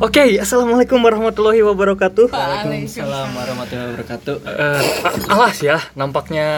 [0.00, 2.32] Oke, assalamualaikum warahmatullahi wabarakatuh.
[2.32, 4.34] Waalaikumsalam warahmatullahi wabarakatuh.
[4.48, 4.82] Eh,
[5.28, 6.48] alas ya, nampaknya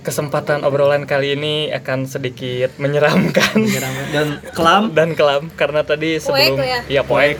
[0.00, 3.52] kesempatan obrolan kali ini akan sedikit menyeramkan
[4.16, 6.80] Dan kelam dan kelam karena tadi sebelum ya?
[6.88, 7.36] iya poek.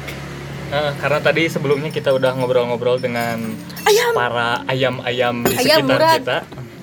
[0.68, 3.56] Eh, karena tadi sebelumnya kita udah ngobrol-ngobrol dengan
[4.12, 6.20] para ayam-ayam di Ayam, sekitar Murad.
[6.20, 6.38] kita.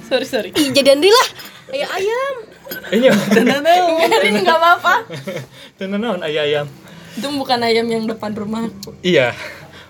[0.10, 1.28] sorry sorry Ih, jadi Andri lah.
[1.70, 2.36] Ayam ayam.
[2.98, 3.06] Ini
[4.10, 4.96] Biarin nggak apa-apa
[5.78, 6.66] tenan ayam.
[7.14, 9.32] Itu bukan ayam yang depan rumah Iya.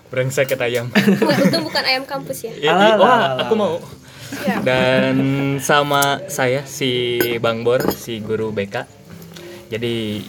[0.06, 0.94] Brengsek kita ayam.
[0.94, 2.52] Itu bukan ayam kampus ya.
[2.52, 3.74] I- i- Alah, wah, alah, aku mau.
[4.24, 4.62] Siap.
[4.62, 5.14] Dan
[5.58, 8.86] sama saya si Bang Bor, si guru BK.
[9.66, 10.22] Jadi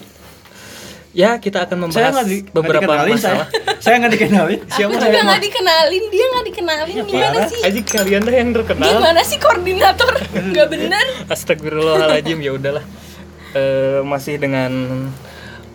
[1.11, 3.45] ya kita akan saya membahas nggak di, beberapa dikenalin saya.
[3.45, 3.47] masalah.
[3.85, 4.59] Saya nggak dikenalin.
[4.73, 8.89] Siapa aku juga nggak dikenalin dia nggak dikenalin gimana sih Aji kalian dah yang terkenal.
[8.89, 10.11] gimana sih koordinator
[10.49, 12.85] nggak bener Astagfirullahaladzim ya udahlah.
[13.53, 14.71] Eh, masih dengan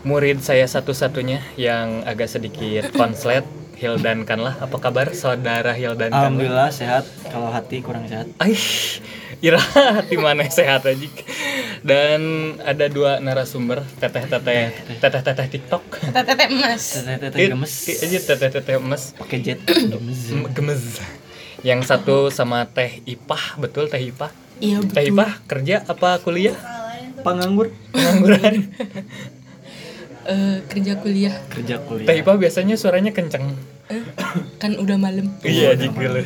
[0.03, 4.57] murid saya satu-satunya yang agak sedikit konslet Hildan Kanlah.
[4.59, 6.21] Apa kabar saudara Hildan Kanlah?
[6.23, 7.05] Alhamdulillah sehat.
[7.27, 8.29] Kalau hati kurang sehat.
[8.37, 9.01] Aish,
[9.41, 11.09] Ira hati mana sehat aja.
[11.81, 12.21] Dan
[12.61, 14.69] ada dua narasumber, teteh-teteh,
[15.01, 15.81] teteh-teteh TikTok.
[16.13, 17.73] tete emas Teteh-teteh gemes.
[17.87, 19.65] It- Aja teteh-teteh emas, Pakai jet.
[19.65, 20.29] Gemes.
[20.29, 21.01] em, gemes.
[21.61, 24.29] Yang satu sama Teh Ipah, betul Teh Ipah?
[24.59, 26.57] iya Teh betul Ipah kerja apa kuliah?
[27.21, 27.73] Penganggur.
[27.93, 28.69] Pengangguran.
[30.31, 32.07] Eh, kerja kuliah Kerja kuliah.
[32.07, 33.51] Teh Ipah biasanya suaranya kenceng.
[33.91, 33.99] Eh,
[34.63, 36.23] kan udah malam Iya, jigil.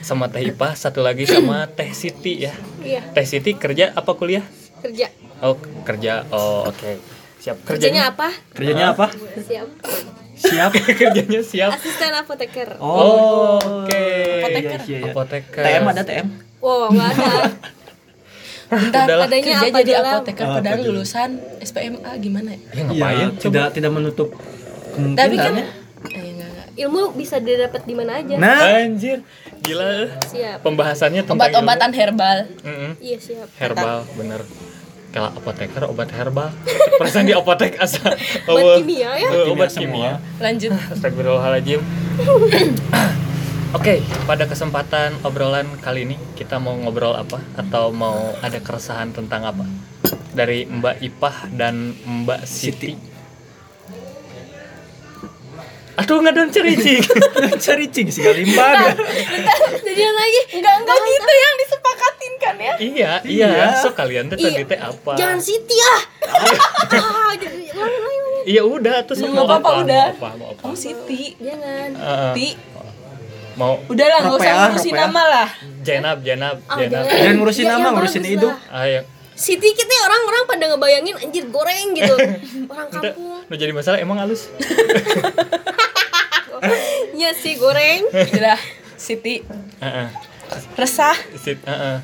[0.00, 2.56] Sama Teh Ipah, satu lagi sama Teh Siti ya.
[2.80, 4.40] Iya, Teh Siti kerja apa kuliah?
[4.78, 5.10] kerja.
[5.42, 6.24] Oh, kerja.
[6.32, 7.02] Oh, oke.
[7.42, 7.66] Siap.
[7.66, 8.32] Kerjanya apa?
[8.54, 9.10] Kerjanya apa?
[9.36, 9.68] Siap.
[10.38, 10.70] Siap.
[11.02, 11.74] kerjanya siap.
[11.74, 12.78] Asisten apoteker.
[12.78, 14.06] Oh, Oke.
[14.48, 15.12] Iya, iya, iya.
[15.12, 15.64] Apoteker.
[15.66, 16.26] TM ada TM.
[16.62, 17.34] Wow, enggak ada.
[18.68, 20.90] Adanya Kerja apa jadi apoteker Apa padahal dulu?
[20.94, 22.58] lulusan SPMA gimana ya?
[22.58, 23.28] Ya Iya, ngapain?
[23.38, 24.28] tidak tidak menutup
[24.90, 25.18] kemungkinan.
[25.18, 25.64] Tapi kan ya.
[26.10, 26.66] eh, enggak, enggak.
[26.78, 28.34] Ilmu bisa didapat di mana aja.
[28.34, 29.18] Nah, Anjir,
[29.60, 30.12] gila.
[30.22, 30.58] Siap.
[30.60, 32.64] Pembahasannya tentang obat-obatan herbal ilmu.
[32.64, 32.92] Mm-mm.
[32.98, 33.48] Iya, siap.
[33.56, 34.40] herbal, bener.
[35.08, 36.52] Kalau apoteker obat herbal.
[37.00, 38.12] Perasaan di apotek asal
[38.44, 39.28] Obat kimia ya?
[39.48, 40.12] Obat Kimia kimia.
[40.38, 41.80] lanjut Astagfirullahaladzim.
[43.76, 49.44] Oke, pada kesempatan obrolan kali ini kita mau ngobrol apa atau mau ada keresahan tentang
[49.44, 49.68] apa?
[50.32, 52.96] Dari Mbak Ipah dan Mbak Siti.
[56.00, 57.02] Aduh nggak ada cericing.
[57.68, 58.72] cari cing sih limba.
[59.84, 60.40] Jadian lagi.
[60.56, 63.48] enggak enggak gitu yang disepakatin kan ya iya, iya.
[63.52, 63.68] Iya.
[63.84, 64.70] So kalian tuh tadi Iya.
[64.70, 65.12] teh apa?
[65.12, 66.00] Jangan Siti ah.
[66.96, 68.16] ah, jadi ulangi.
[68.48, 70.04] Iya udah Nggak mau apa-apa, apa, udah.
[70.06, 70.60] mau apa, mau apa.
[70.64, 71.88] kamu Siti Jangan.
[71.98, 72.32] Heeh.
[72.32, 72.48] Ti
[73.58, 75.00] mau udah lah nggak usah ya, ngurusin ya?
[75.02, 75.48] nama lah
[75.82, 77.04] jenab, jenab, Ah, jenab.
[77.04, 77.34] jangan.
[77.34, 78.54] Ngurusin Ya, nama, ngurusin hidup.
[78.70, 79.00] Ayo.
[79.34, 82.14] Siti kita orang-orang pada ngebayangin anjir goreng gitu.
[82.72, 83.42] Orang kampung.
[83.44, 84.46] udah jadi masalah emang halus.
[87.14, 88.02] Iya sih goreng.
[88.10, 88.58] udah
[88.94, 89.46] Siti
[89.78, 90.08] Heeh.
[90.74, 91.98] resah Sit, heeh.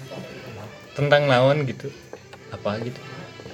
[0.94, 1.90] Tentang naon gitu.
[2.50, 2.98] Apa gitu?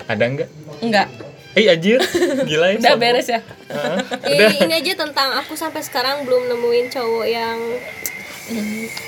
[0.05, 0.49] Ada enggak?
[0.81, 1.09] enggak
[1.51, 1.99] Eh anjir,
[2.47, 2.79] gila ya.
[2.83, 3.99] udah beres ya Heeh.
[4.39, 7.59] Eh, ini aja tentang aku sampai sekarang belum nemuin cowok yang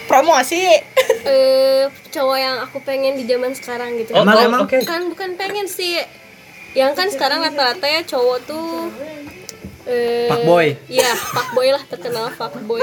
[0.07, 0.59] promosi
[1.23, 4.15] eh cowok yang aku pengen di zaman sekarang gitu.
[4.15, 4.61] Oh, Emang, oh, emang?
[4.67, 4.79] oke.
[4.83, 5.99] Kan bukan pengen sih.
[6.73, 8.91] Yang kan sekarang rata-rata ya cowok tuh
[9.85, 10.79] eh Fuckboy.
[10.87, 12.83] Iya, fuckboy lah terkenal fuckboy.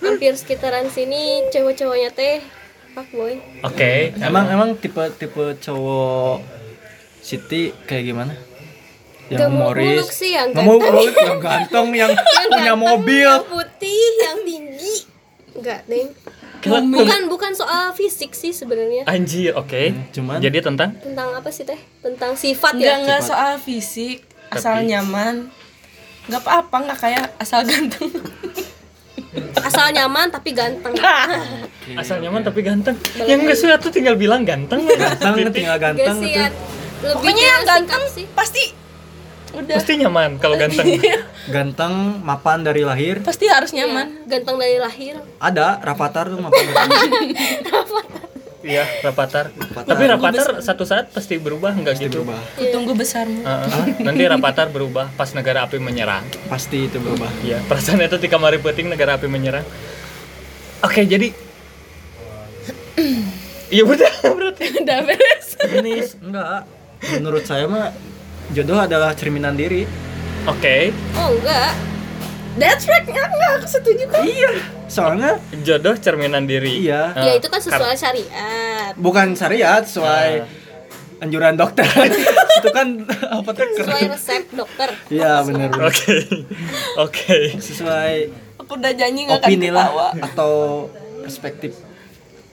[0.00, 2.44] Hampir sekitaran sini cewek-cowoknya teh
[2.92, 3.40] fuckboy.
[3.64, 4.12] Oke.
[4.16, 6.59] Emang emang tipe tipe cowok
[7.30, 8.34] Siti kayak gimana?
[9.28, 9.86] Yang Gak humoris.
[9.94, 10.66] muluk sih, yang ganteng.
[10.66, 13.30] muluk, yang ganteng, yang Yang punya ganteng, mobil.
[13.30, 14.94] yang putih, yang tinggi.
[15.52, 16.08] Enggak, Deng.
[16.60, 19.06] Bukan bukan soal fisik sih sebenarnya.
[19.06, 20.10] Anjir, oke.
[20.10, 21.78] cuman- jadi tentang Tentang apa sih teh?
[22.00, 23.00] Tentang sifat enggak ya.
[23.00, 25.46] enggak soal fisik asal Tapi- nyaman
[26.26, 28.10] nggak apa-apa nggak kayak asal ganteng
[29.62, 30.90] Asal nyaman tapi ganteng.
[31.92, 32.98] asal nyaman tapi ganteng.
[33.16, 34.82] Yang enggak suka tuh tinggal bilang ganteng.
[34.82, 36.34] Ganteng, tinggal Gak ganteng sih.
[37.00, 38.26] Lebih pokoknya yang ganteng sih.
[38.30, 38.64] pasti
[39.50, 40.86] udah Pasti nyaman kalau ganteng.
[41.50, 43.18] Ganteng, mapan dari lahir.
[43.20, 45.20] pasti harus nyaman Ganteng dari lahir.
[45.38, 47.10] Ada Rapatar tuh mapan dari lahir.
[48.60, 49.56] Iya, rapatar.
[49.72, 52.20] Tapi rapatar satu saat pasti berubah enggak gitu?
[52.20, 52.36] berubah.
[52.60, 54.04] Ku tunggu besarmu Heeh.
[54.04, 56.28] nanti rapatar berubah pas negara api menyerang.
[56.44, 57.32] Pasti itu berubah.
[57.40, 59.64] Iya, perasaan itu di kamar puting negara api menyerang.
[60.84, 61.32] Oke, jadi
[63.72, 64.64] Iya udah berarti.
[64.76, 66.60] udah beres Ini enggak.
[67.02, 67.90] Menurut saya mah
[68.50, 69.88] jodoh adalah cerminan diri.
[70.42, 71.72] Oke, Oh enggak.
[72.52, 74.50] that's right enggak enggak setuju kok Iya.
[74.86, 75.30] Soalnya
[75.60, 76.82] jodoh cerminan diri.
[76.82, 77.12] Iya.
[77.14, 78.92] Eh, ya itu kan sesuai syariat.
[78.94, 80.58] bukan syariat sesuai Ah.
[81.20, 81.84] anjuran dokter
[82.58, 86.16] itu kan apoteker sesuai resep dokter iya benar Oke.
[86.98, 87.60] Oke.
[87.60, 90.08] sesuai Aku udah janji gak akan ketawa.
[90.18, 90.52] atau
[91.20, 91.76] perspektif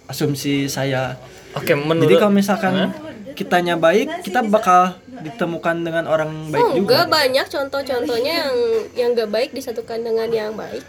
[0.06, 1.16] asumsi saya
[1.54, 2.90] Oke, menurut jadi kalau misalkan Hah?
[3.38, 6.82] Kitanya baik kita bakal ditemukan dengan orang baik oh juga.
[6.82, 8.56] enggak banyak contoh-contohnya yang
[8.98, 10.82] yang gak baik disatukan dengan yang baik.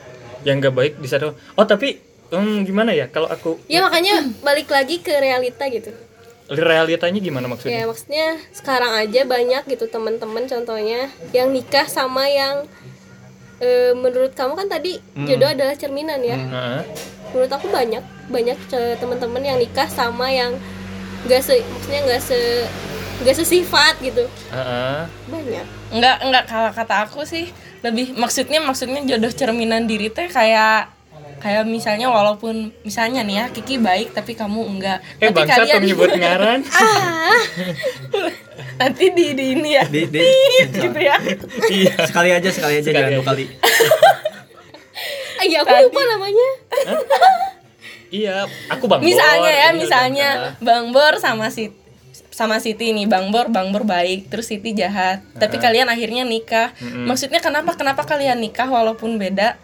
[0.48, 2.00] Yang gak baik di satu oh tapi
[2.32, 5.92] hmm, gimana ya kalau aku ya makanya balik lagi ke realita gitu.
[6.48, 12.64] Realitanya gimana ya maksudnya maksudnya sekarang aja banyak gitu teman-teman contohnya yang nikah sama yang
[13.60, 14.96] eh, menurut kamu kan tadi
[15.28, 16.40] jodoh adalah cerminan ya?
[16.40, 16.80] Heeh.
[17.28, 18.00] menurut aku banyak
[18.32, 20.56] banyak ce- teman-teman yang nikah sama yang
[21.26, 22.38] gak se maksudnya gak se
[23.26, 24.30] gak sesifat gitu.
[24.54, 25.00] Heeh.
[25.26, 25.66] banyak.
[25.90, 27.50] Enggak, enggak kalau kata aku sih
[27.82, 30.94] lebih maksudnya maksudnya jodoh cerminan diri teh kayak
[31.38, 34.98] kayak misalnya walaupun misalnya nih ya Kiki baik tapi kamu enggak.
[35.22, 36.60] eh Nanti bangsa tuh nyebut ngaran.
[38.78, 39.84] Nanti di, di ini ya.
[39.86, 40.22] di, di,
[40.70, 41.18] gitu ya.
[41.70, 41.94] iya.
[42.06, 43.44] Sekali aja sekali aja Sekali jangan dua kali.
[45.38, 46.48] Ah iya aku lupa namanya
[48.10, 51.70] iya aku bang misalnya Bor, ya, misalnya udah- Bang Bor sama si
[52.28, 55.26] sama Siti nih, Bang Bor, Bang Bor baik, terus Siti jahat.
[55.34, 56.70] Tapi kalian akhirnya nikah.
[57.04, 59.58] Maksudnya kenapa kenapa kalian nikah walaupun beda?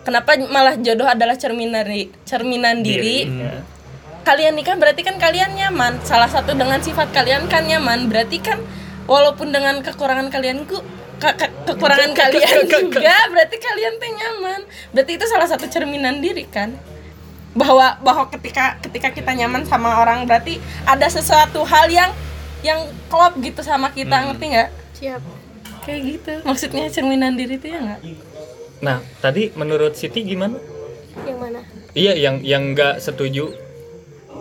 [0.00, 3.30] Kenapa malah jodoh adalah cerminan ri- cerminan diri?
[3.30, 3.62] Ya.
[4.22, 6.02] Kalian nikah berarti kan kalian nyaman.
[6.02, 8.10] Salah satu dengan sifat kalian kan nyaman.
[8.10, 8.58] Berarti kan
[9.06, 10.82] walaupun dengan kekurangan kalian ku
[11.16, 14.60] ke- ke- kekurangan kalian juga berarti kalian teh nyaman.
[14.90, 16.74] Berarti itu salah satu cerminan diri kan?
[17.50, 22.10] Bahwa bahwa ketika ketika kita nyaman sama orang berarti ada sesuatu hal yang
[22.62, 24.70] yang klop gitu sama kita ngerti nggak?
[25.00, 25.22] Siap.
[25.82, 26.34] Kayak gitu.
[26.46, 28.00] Maksudnya cerminan diri itu ya nggak?
[28.84, 30.60] Nah tadi menurut Siti gimana?
[31.26, 31.60] Yang mana?
[31.96, 33.50] Iya yang yang nggak setuju.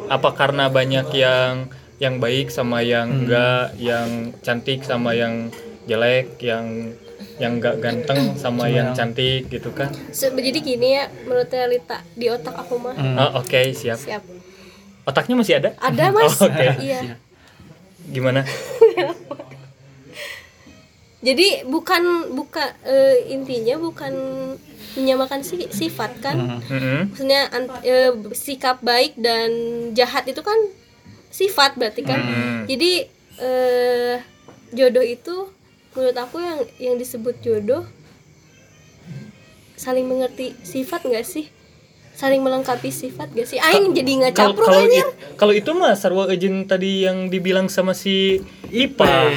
[0.10, 1.70] Apa karena banyak yang
[2.00, 5.52] yang baik sama yang enggak yang cantik sama yang
[5.90, 6.96] jelek yang
[7.39, 9.89] yang enggak ganteng sama yang cantik gitu kan.
[10.12, 12.95] Se- jadi gini ya menurut realita di otak aku mah.
[12.95, 13.95] Oh, oke siap.
[13.95, 14.24] Siap.
[15.03, 15.69] Otaknya masih ada?
[15.80, 16.36] Ada mas.
[16.36, 16.68] Oh, oke.
[16.80, 17.15] iya.
[18.06, 18.44] Gimana?
[21.19, 24.13] Jadi bukan buka eh, intinya bukan
[24.95, 26.63] menyamakan si, sifat kan?
[26.63, 27.12] Mm-mm.
[27.12, 29.51] maksudnya ant- eh, sikap baik dan
[29.91, 30.56] jahat itu kan
[31.30, 32.19] sifat berarti kan?
[32.19, 32.59] Hmm.
[32.65, 33.06] jadi
[33.36, 34.15] eh,
[34.71, 35.51] jodoh itu
[35.91, 37.83] menurut aku yang yang disebut jodoh
[39.75, 41.47] saling mengerti sifat nggak sih
[42.12, 46.27] saling melengkapi sifat gak sih aing jadi nggak capruk kalau it- kalau itu mah sarwa
[46.27, 49.31] ejin tadi yang dibilang sama si Ipa.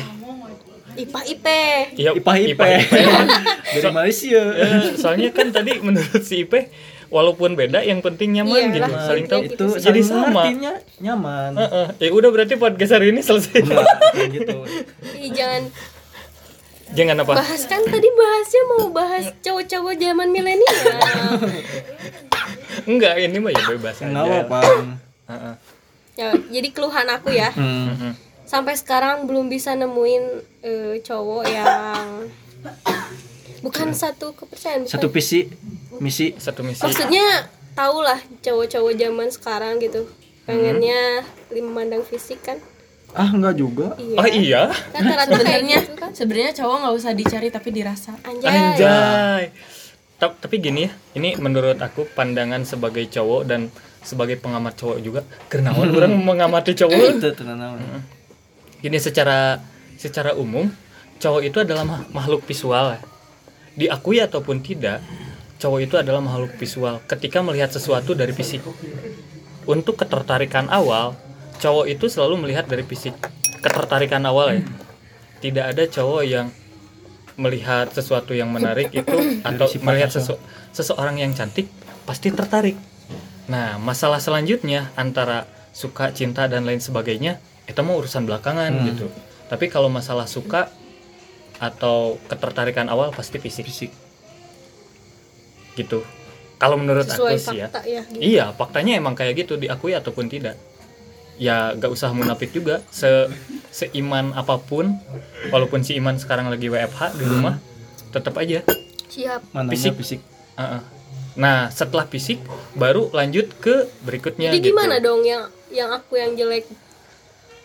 [0.93, 1.47] ipa ip
[1.95, 2.67] Iya, Ipah Ipa.
[2.69, 3.01] Ipe
[3.73, 6.69] dari Malaysia Eh, soalnya kan tadi menurut si Ipe
[7.07, 9.41] walaupun beda yang penting nyaman Iyalah, gitu, saling tahu.
[9.47, 9.81] itu sih.
[9.81, 10.43] Jadi saling sama.
[10.43, 11.87] mengertinya nyaman Heeh.
[11.99, 13.63] Ya udah berarti podcast hari ini selesai.
[13.63, 14.57] Enggak, kayak gitu
[15.17, 15.63] Ih, jangan
[16.93, 17.33] Jangan apa?
[17.35, 21.41] bahas kan tadi bahasnya mau bahas cowok-cowok zaman milenial
[22.85, 24.13] Enggak, ini mah ya bebas aja.
[25.23, 25.55] Heeh.
[26.13, 28.13] ya, jadi keluhan aku ya Hmm.
[28.45, 30.25] Sampai sekarang belum bisa nemuin
[30.61, 32.29] eh, cowok yang
[33.63, 34.93] bukan satu kepercayaan bukan.
[34.93, 35.49] satu visi
[35.97, 36.83] misi Satu misi.
[36.83, 40.05] maksudnya tau lah cowok-cowok zaman sekarang gitu
[40.45, 42.59] pengennya memandang fisik kan
[43.13, 44.63] ah enggak juga iya Oh iya.
[44.91, 49.43] sebenarnya gitu kan sebenarnya cowok nggak usah dicari tapi dirasa anjay, Anjay.
[50.17, 53.67] Ta- Tapi gini ya, ini menurut aku pandangan sebagai cowok dan
[54.01, 55.21] sebagai pengamat cowok juga.
[55.49, 56.95] Kenaon orang mengamati cowok.
[57.19, 57.75] itu tenang
[58.79, 59.59] Gini secara
[59.95, 60.71] secara umum,
[61.19, 62.95] cowok itu adalah ma- makhluk visual.
[62.95, 63.01] ya.
[63.75, 65.03] Diakui ataupun tidak,
[65.59, 68.63] cowok itu adalah makhluk visual ketika melihat sesuatu dari fisik.
[69.63, 71.19] Untuk ketertarikan awal,
[71.63, 73.15] cowok itu selalu melihat dari fisik.
[73.63, 74.63] Ketertarikan awal ya.
[75.39, 76.51] Tidak ada cowok yang
[77.39, 79.17] melihat sesuatu yang menarik itu
[79.47, 80.41] atau melihat sesu-
[80.75, 81.71] seseorang yang cantik
[82.05, 82.75] pasti tertarik.
[83.47, 89.07] Nah, masalah selanjutnya antara suka, cinta dan lain sebagainya itu mau urusan belakangan gitu.
[89.49, 90.69] Tapi kalau masalah suka
[91.63, 93.91] atau ketertarikan awal pasti fisik fisik
[95.79, 96.03] gitu.
[96.59, 97.69] Kalau menurut sesuai aku sih ya.
[97.83, 98.23] ya gitu.
[98.23, 100.55] Iya, faktanya emang kayak gitu diakui ataupun tidak.
[101.43, 102.87] Ya gak usah munafik juga.
[102.95, 103.27] Se
[103.69, 104.95] seiman apa pun,
[105.51, 107.59] walaupun si Iman sekarang lagi WFH di rumah,
[108.11, 108.63] tetap aja.
[109.09, 109.93] siap mananya Fisik.
[109.99, 110.21] fisik,
[110.55, 110.81] Heeh.
[111.35, 112.41] Nah, setelah fisik
[112.73, 114.73] baru lanjut ke berikutnya jadi gitu.
[114.73, 116.65] gimana dong yang yang aku yang jelek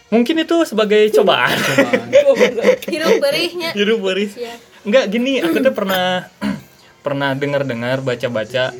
[0.07, 1.51] Mungkin itu sebagai cobaan.
[2.91, 4.31] hirup berihnya Hidup Boris.
[4.35, 6.31] siap Enggak gini, aku tuh pernah
[7.05, 8.71] pernah dengar-dengar baca-baca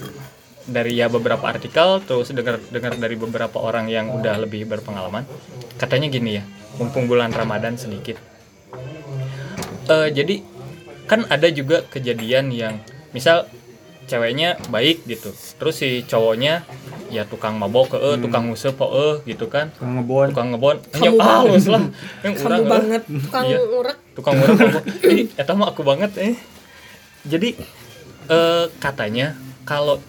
[0.68, 5.24] dari ya beberapa artikel terus dengar dengar dari beberapa orang yang udah lebih berpengalaman.
[5.80, 6.44] Katanya gini ya
[6.78, 8.20] mumpung bulan Ramadan sedikit.
[9.88, 10.44] Eh, jadi
[11.08, 12.84] kan ada juga kejadian yang
[13.16, 13.48] misal
[14.08, 16.64] ceweknya baik gitu terus si cowoknya
[17.12, 18.20] ya tukang mabok ke Hmm.
[18.24, 19.72] tukang ngusep eh gitu kan.
[19.80, 20.32] Ngebon.
[20.36, 20.78] Tukang ngebon.
[20.92, 21.64] Kamu ah, banget.
[21.72, 21.84] lah.
[22.24, 22.68] Yang kamu urang, eh.
[22.68, 23.02] banget.
[23.08, 23.58] Tukang Iya.
[23.64, 23.98] ngurek.
[24.16, 24.84] Tukang ngurek mabok.
[25.08, 26.36] Ih, eta mah aku banget eh.
[27.28, 27.50] Jadi
[28.28, 30.04] eh, katanya kalau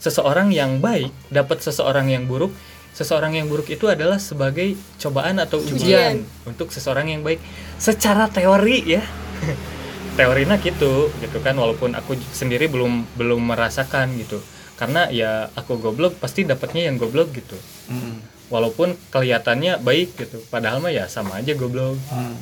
[0.00, 2.50] seseorang yang baik dapat seseorang yang buruk.
[2.90, 7.38] Seseorang yang buruk itu adalah sebagai cobaan atau ujian, untuk seseorang yang baik.
[7.78, 9.04] Secara teori ya.
[10.18, 14.42] Teorinya gitu gitu kan walaupun aku sendiri belum belum merasakan gitu.
[14.74, 17.56] Karena ya aku goblok pasti dapatnya yang goblok gitu.
[17.86, 18.18] Hmm.
[18.50, 21.94] walaupun kelihatannya baik gitu padahal mah ya sama aja goblok.
[22.10, 22.34] Hmm.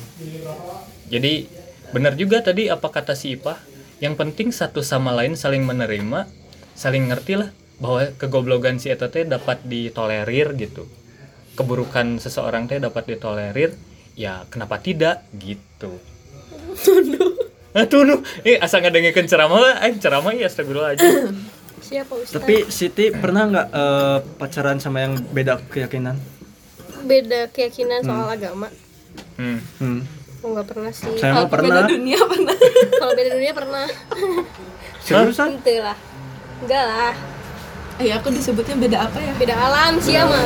[1.13, 1.45] jadi
[1.93, 3.61] benar juga tadi apa kata si Ipah?
[4.01, 6.25] Yang penting satu sama lain saling menerima
[6.79, 7.51] saling ngerti lah
[7.83, 10.87] bahwa kegoblogan si Eta teh dapat ditolerir gitu.
[11.59, 13.75] Keburukan seseorang teh dapat ditolerir
[14.15, 15.27] ya kenapa tidak?
[15.35, 15.99] Gitu.
[17.77, 21.35] Ah, tuh eh asal ngedengerin ceramah eh ceramah ya astagfirullahaladzim.
[21.79, 22.39] Siapa Ustaz?
[22.39, 26.19] Tapi Siti pernah nggak eh, pacaran sama yang beda keyakinan?
[27.07, 28.73] Beda keyakinan soal agama?
[29.39, 29.63] Hmm.
[29.79, 30.01] hmm.
[30.43, 31.11] oh nggak pernah sih.
[31.19, 31.87] Saya beda pernah.
[31.87, 32.57] dunia pernah.
[33.03, 33.87] Kalau beda dunia pernah.
[35.05, 35.59] Seriusan?
[35.59, 36.08] Ente lah
[36.61, 37.15] enggak lah.
[37.99, 39.33] Eh aku disebutnya beda apa ya?
[39.35, 40.43] Beda alam sih ya mah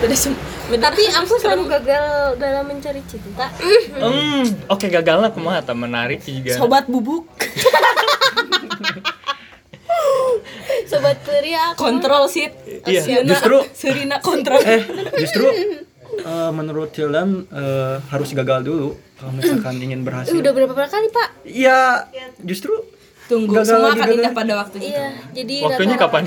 [0.00, 0.32] beda sem
[0.66, 2.04] beda tapi aku selalu gagal
[2.36, 3.48] dalam mencari cinta.
[3.94, 6.54] Hmm, oke gagal lah kumaha tah menarik juga.
[6.54, 7.28] Sobat bubuk.
[10.86, 12.50] Sobat peri aku kontrol sit
[12.82, 14.58] Iya, justru- Serina kontrol.
[14.58, 14.82] Eh
[15.18, 15.46] justru
[16.26, 20.32] eh, menurut Hildan eh, harus gagal dulu kalau misalkan ingin berhasil.
[20.32, 21.28] Udah berapa kali pak?
[21.44, 22.08] Iya
[22.42, 22.74] justru
[23.30, 23.54] tunggu.
[23.54, 24.16] Gagal semua akan gagal.
[24.18, 26.22] indah pada waktunya iya jadi waktunya rata- kapan?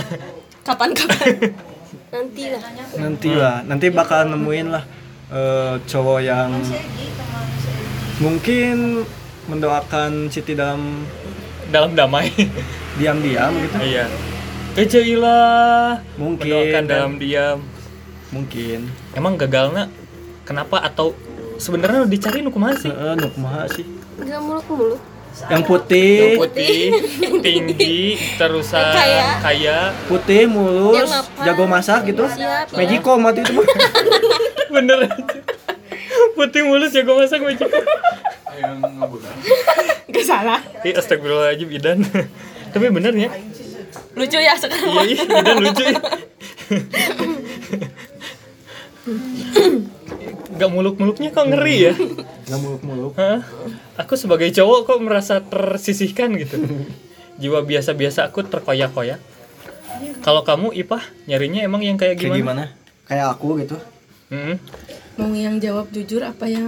[0.64, 1.28] Kapan kapan
[2.16, 2.62] nanti lah.
[2.96, 4.84] Nanti lah nanti bakal nemuin lah
[5.28, 6.50] eh, cowok yang
[8.24, 9.04] mungkin
[9.52, 11.04] mendoakan Siti dalam
[11.68, 12.32] dalam damai.
[12.94, 13.76] diam-diam gitu.
[13.82, 14.06] Iya.
[14.78, 16.46] Kecailah mungkin.
[16.46, 16.84] Mendoakan kan?
[16.88, 17.60] dalam diam.
[18.30, 18.90] mungkin.
[19.14, 19.90] Emang gagalnya
[20.42, 20.82] kenapa?
[20.82, 21.14] Atau
[21.58, 22.90] sebenarnya dicari nu kumaha sih?
[22.90, 23.86] Heeh, nu kumaha sih.
[24.18, 25.02] Nggak muluk muluk
[25.50, 26.38] yang putih.
[26.38, 26.78] Yang putih
[27.42, 29.28] tinggi terus ah, Kaya.
[29.42, 29.78] kaya.
[30.08, 32.24] Putih mulus Yang jago masak gitu.
[32.30, 32.76] Siap, ya.
[32.78, 33.66] Magicom mati itu mah.
[34.76, 35.00] Bener.
[36.38, 37.68] Putih mulus jago masak macam
[40.14, 40.62] gak salah.
[40.86, 42.00] Ih, astagfirullahaladzim Idan.
[42.70, 43.30] Tapi bener ya.
[44.14, 44.94] Lucu ya sekarang.
[44.94, 46.00] Iya iya Idan lucu ya
[50.54, 51.94] Gak muluk-muluknya kok ngeri ya?
[52.46, 53.14] Nggak muluk-muluk.
[53.18, 53.42] Hah?
[53.98, 56.62] Aku sebagai cowok kok merasa tersisihkan gitu.
[57.36, 59.18] Jiwa biasa-biasa aku terkoyak-koyak.
[60.22, 62.70] Kalau kamu Ipah nyarinya emang yang kayak kayak gimana?
[62.70, 63.04] gimana?
[63.04, 63.78] Kayak aku gitu.
[64.30, 64.58] Mm-mm.
[65.14, 66.66] mau yang jawab jujur apa yang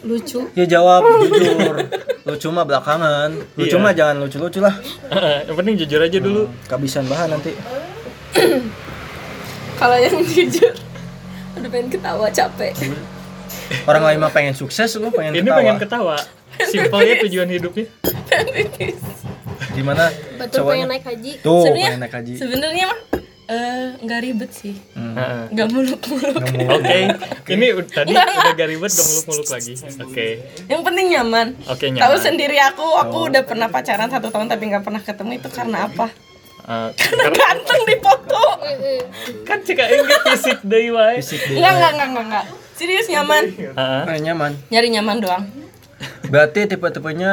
[0.00, 0.48] lucu?
[0.56, 1.76] Ya jawab jujur.
[2.24, 3.36] Lucu mah belakangan.
[3.52, 3.84] Lucu Iya.
[3.84, 4.72] mah jangan lucu-lucu lah.
[5.44, 6.42] Yang penting jujur aja dulu.
[6.64, 7.52] Kehabisan bahan nanti.
[9.76, 10.72] Kalau yang jujur
[11.52, 12.72] udah pengen ketawa capek
[13.84, 15.58] orang lain mah pengen sukses lu pengen Ini ketawa.
[15.58, 16.16] pengen ketawa.
[16.62, 17.86] Simpelnya tujuan hidupnya.
[19.72, 20.04] Gimana?
[20.36, 21.32] Betul pengen naik haji.
[21.40, 22.32] Tuh Sebenarnya- pengen naik haji.
[22.36, 23.00] sebenarnya mah
[23.44, 24.74] eh, nggak ribet sih.
[24.92, 25.14] Hmm.
[25.14, 25.42] Heeh.
[25.50, 26.34] nggak muluk-muluk.
[26.38, 26.76] Nggak mau.
[26.78, 26.98] Oke,
[27.48, 29.72] ini u- tadi udah gak ribet, gak muluk-muluk lagi.
[29.98, 30.26] Oke,
[30.66, 31.46] yang penting nyaman.
[31.66, 32.20] Oke tahu nyaman.
[32.22, 35.30] sendiri aku aku udah pernah pacaran satu tahun tapi nggak pernah ketemu.
[35.36, 36.06] Itu karena apa?
[36.62, 38.44] Eh, karena ganteng di foto.
[39.42, 41.18] Kan cika enggak fisik wae.
[41.18, 42.46] dia Enggak, enggak, enggak, enggak, enggak.
[42.82, 43.44] Serius nyaman.
[43.46, 44.02] Heeh.
[44.08, 45.44] Eh, nyaman Nyari nyaman doang.
[46.26, 47.32] berarti tipe-tipenya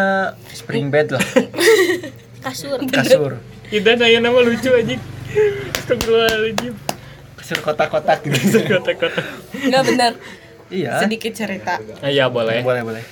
[0.54, 1.24] spring bed lah
[2.46, 4.94] kasur kasur Idan aya nama lucu aja.
[5.74, 6.74] Astagfirullahaladzim.
[7.34, 9.22] kasur kotak-kotak gitu Kota-kota.
[9.56, 10.12] Enggak bener.
[10.70, 11.82] iya Sedikit cerita.
[12.00, 12.62] Ah, Iya boleh.
[12.62, 13.04] boleh boleh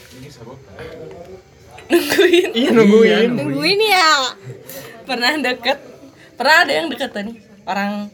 [1.87, 2.49] Nungguin.
[2.53, 3.29] Iya nungguin.
[3.33, 4.09] nungguin ya
[5.05, 5.79] Pernah deket.
[6.35, 7.37] Pernah ada yang deket nih.
[7.63, 8.13] Orang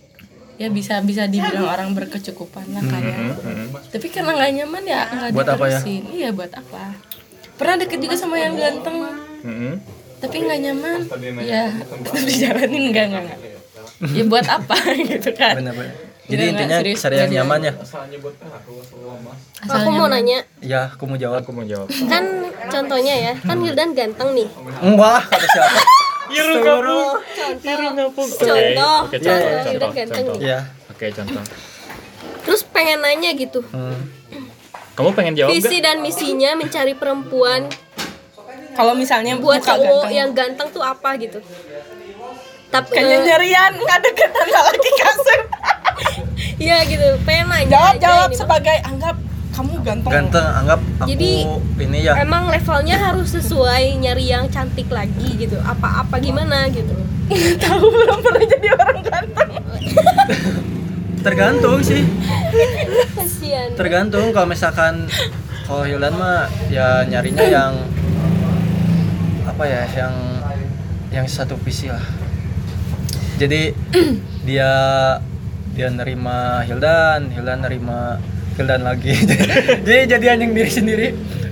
[0.55, 3.15] ya bisa bisa dibilang orang berkecukupan lah kaya.
[3.89, 5.79] Tapi karena nggak nyaman ya nggak apa ya?
[5.79, 6.01] diterusin.
[6.09, 6.83] Iya buat apa?
[7.53, 8.97] Pernah deket juga sama yang ganteng.
[9.41, 9.73] Mm-mm.
[10.19, 10.99] Tapi nggak nyaman.
[11.39, 11.63] Ya
[12.01, 13.39] tetap dijalanin enggak enggak enggak.
[14.09, 14.75] Ya buat apa
[15.09, 15.55] gitu kan?
[15.55, 17.73] bener bener Jadi nggak intinya serius, cari yang nyaman ya
[19.59, 21.87] Asal aku mau nanya ya aku mau jawab Aku mau jawab.
[22.07, 22.23] kan
[22.65, 24.47] contohnya ya kan Hildan ganteng nih
[24.79, 25.79] enggak kata siapa
[26.29, 27.09] Iru ngapung.
[27.59, 28.29] Iru ngapung.
[28.29, 28.97] Oke, Contoh.
[29.03, 30.35] Oke, Contoh, contoh, Hildan contoh, contoh.
[30.39, 31.43] ya Oke, contoh.
[32.43, 33.99] terus pengen nanya gitu hmm.
[34.93, 35.83] Kamu pengen jawab visi gak?
[35.83, 37.65] dan misinya mencari perempuan
[38.73, 40.11] Kalau misalnya buat cowok ganteng.
[40.13, 41.39] yang ganteng tuh apa gitu
[42.67, 45.41] tapi kayaknya eh, nyarian nggak deketan lagi kasur
[46.63, 49.13] iya gitu pengen nanya jawab jawab sebagai anggap
[49.53, 51.31] kamu ganteng Ganteng anggap aku Jadi,
[51.77, 52.13] ini ya.
[52.19, 56.97] emang levelnya harus sesuai nyari yang cantik lagi gitu apa apa gimana gitu
[57.63, 59.51] tahu belum pernah jadi orang ganteng
[61.23, 62.03] Tergantung sih.
[63.15, 65.07] kasihan Tergantung kalau misalkan
[65.63, 67.73] kalau Hildan mah ya nyarinya yang
[69.47, 70.13] apa ya yang
[71.15, 72.03] yang satu visi lah.
[73.39, 73.71] Jadi
[74.47, 74.71] dia
[75.71, 78.19] dia nerima Hildan, Hildan nerima
[78.53, 79.13] Hildan lagi.
[79.85, 81.07] Jadi jadi anjing diri sendiri.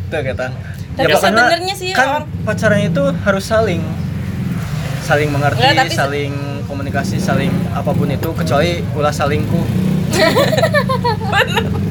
[0.08, 0.54] Tuh kata.
[0.92, 3.82] Tapi pokoknya sebenarnya sih kan orang- pacaran itu harus saling
[5.02, 6.32] saling mengerti, Enggak, tapi saling
[6.70, 9.62] komunikasi, saling apa pun itu kecuali ulah salingku.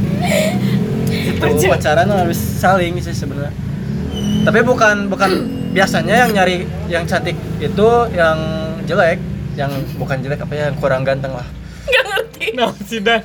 [1.41, 3.53] itu pacaran harus saling sih sebenarnya
[4.45, 5.31] tapi bukan bukan
[5.77, 6.57] biasanya yang nyari
[6.91, 8.39] yang cantik itu yang
[8.85, 9.19] jelek
[9.55, 11.47] yang bukan jelek apa ya yang kurang ganteng lah
[11.87, 13.21] nggak ngerti Nah, sudah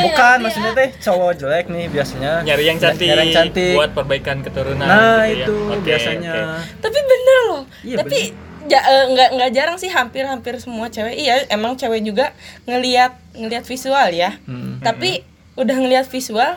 [0.00, 2.32] bukan maksudnya teh cowok jelek nih biasanya.
[2.42, 3.74] Nyari yang cantik, nyari yang cantik.
[3.74, 5.44] buat perbaikan keturunan nah gitu ya.
[5.44, 6.32] itu Oke, biasanya.
[6.32, 6.42] oke.
[6.78, 7.62] tapi bener loh.
[7.82, 8.18] Iya, tapi
[8.66, 11.14] ja- eh, nggak nggak jarang sih hampir hampir semua cewek.
[11.14, 12.32] Iya emang cewek juga
[12.64, 14.36] ngelihat ngelihat visual ya.
[14.44, 14.78] Hmm.
[14.78, 15.24] tapi
[15.58, 16.54] udah ngelihat visual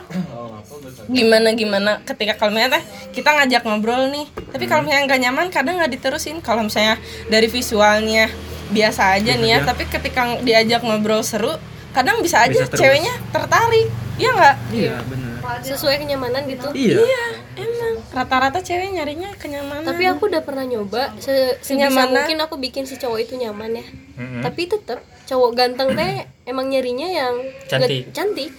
[1.10, 1.98] gimana gimana?
[2.06, 2.84] Ketika kalau misalnya teh
[3.18, 4.26] kita ngajak ngobrol nih.
[4.30, 6.38] Tapi kalau misalnya nggak nyaman kadang nggak diterusin.
[6.38, 6.96] Kalau misalnya
[7.26, 8.30] dari visualnya
[8.72, 9.58] biasa aja nih ya.
[9.60, 9.68] aja.
[9.68, 11.52] tapi ketika diajak ngobrol seru
[11.92, 12.80] kadang bisa aja Bisa terus.
[12.80, 15.30] ceweknya tertarik ya nggak iya bener
[15.62, 17.24] sesuai kenyamanan gitu iya iya
[17.58, 22.12] emang rata-rata cewek nyarinya kenyamanan tapi aku udah pernah nyoba se sebisa Kenyamanan.
[22.18, 24.40] mungkin aku bikin si cowok itu nyaman ya Mm-mm.
[24.40, 26.12] tapi tetap cowok ganteng teh
[26.44, 27.34] emang nyarinya yang
[27.66, 27.88] Cantik.
[28.02, 28.52] nggak- cantik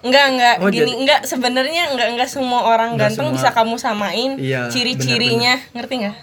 [0.00, 3.36] Enggak, enggak, Oh, gini, jadi- enggak sebenarnya enggak enggak semua orang Enggak ganteng semua.
[3.36, 6.16] bisa kamu samain Iya, ciri-cirinya, ngerti enggak?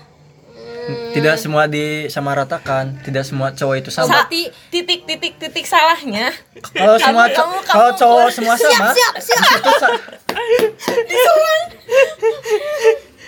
[1.12, 4.14] Tidak semua disamaratakan tidak semua cowok itu sama.
[4.14, 4.54] Sa- titik
[5.04, 6.32] titik titik salahnya.
[6.72, 9.44] kalau semua kamu- co- kamu- kalau kamu- cowok semua sama siap siap.
[9.76, 9.98] sa-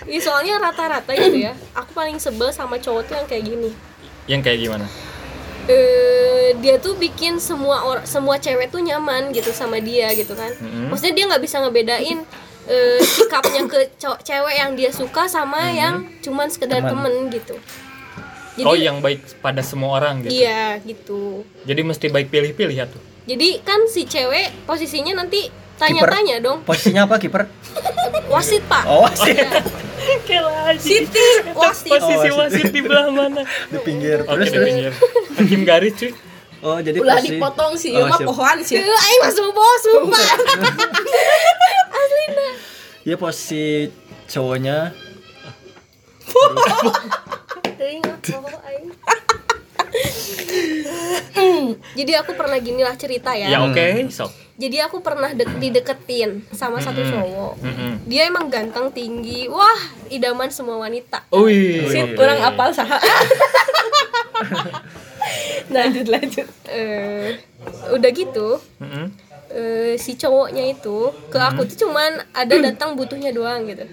[0.06, 1.52] Ih, soalnya rata-rata gitu ya.
[1.72, 3.70] Aku paling sebel sama cowok tuh yang kayak gini.
[4.26, 4.86] Yang kayak gimana?
[5.66, 10.50] Eh dia tuh bikin semua orang semua cewek tuh nyaman gitu sama dia gitu kan.
[10.56, 10.88] Mm-mm.
[10.88, 12.24] maksudnya dia nggak bisa ngebedain
[12.70, 16.90] eh, sikapnya ke cewek yang dia suka sama yang cuman sekedar Teman.
[16.94, 17.58] temen gitu.
[18.52, 20.30] Jadi oh yang baik pada semua orang gitu?
[20.32, 21.42] Iya gitu.
[21.62, 23.02] Jadi mesti baik pilih-pilih ya tuh?
[23.22, 26.62] Jadi kan si cewek posisinya nanti tanya-tanya dong.
[26.62, 27.46] Posisinya apa kiper?
[28.32, 28.84] Wasit pak.
[28.86, 29.34] Oh sih
[30.78, 31.90] Siti wasit.
[31.90, 32.70] posisi Oh, wasit.
[32.70, 33.42] di belah mana?
[33.72, 34.22] Di pinggir.
[34.22, 34.92] Oke terus di pinggir.
[35.34, 36.10] Hakim garis cuy.
[36.60, 38.28] Oh jadi Ulah posisi- dipotong sih, Oh, mah siap.
[38.28, 38.76] pohoan sih.
[38.76, 40.20] Aing masuk bos sumpah
[43.10, 43.90] ya posisi
[44.30, 44.94] cowoknya
[48.62, 48.86] aing.
[51.96, 56.44] jadi aku pernah gini lah cerita ya, ya oke sok jadi aku pernah de- dideketin
[56.52, 57.92] sama satu cowok Mm-mm.
[58.04, 62.14] dia emang ganteng tinggi wah idaman semua wanita Wih, Si oke.
[62.14, 63.00] kurang apal saha.
[65.70, 66.46] lanjut lanjut.
[66.66, 67.40] eh
[67.88, 69.08] udah gitu Mm-mm.
[69.52, 73.84] Eh, si cowoknya itu ke aku tuh cuman ada datang butuhnya doang gitu.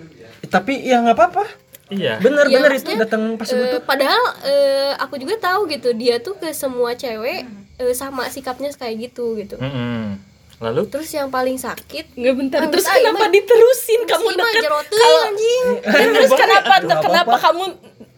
[0.46, 1.44] Tapi ya nggak apa-apa.
[1.88, 2.20] Iya.
[2.20, 3.82] Bener Ya, bener itu datang pas eh, butuh.
[3.82, 5.92] padahal eh, aku juga tahu gitu.
[5.92, 9.56] Dia tuh ke semua cewek eh, sama sikapnya kayak gitu gitu.
[9.58, 10.20] Mm-mm.
[10.58, 10.84] lalu?
[10.88, 12.14] Terus yang paling sakit?
[12.14, 12.60] Enggak bentar.
[12.60, 13.32] Ah, Terus ah, kenapa Iman.
[13.32, 14.00] diterusin?
[14.04, 14.64] Kamu deket?
[14.68, 15.66] Kalau anjing.
[15.82, 17.64] Dan terus kenapa Aduh, nggak kenapa kamu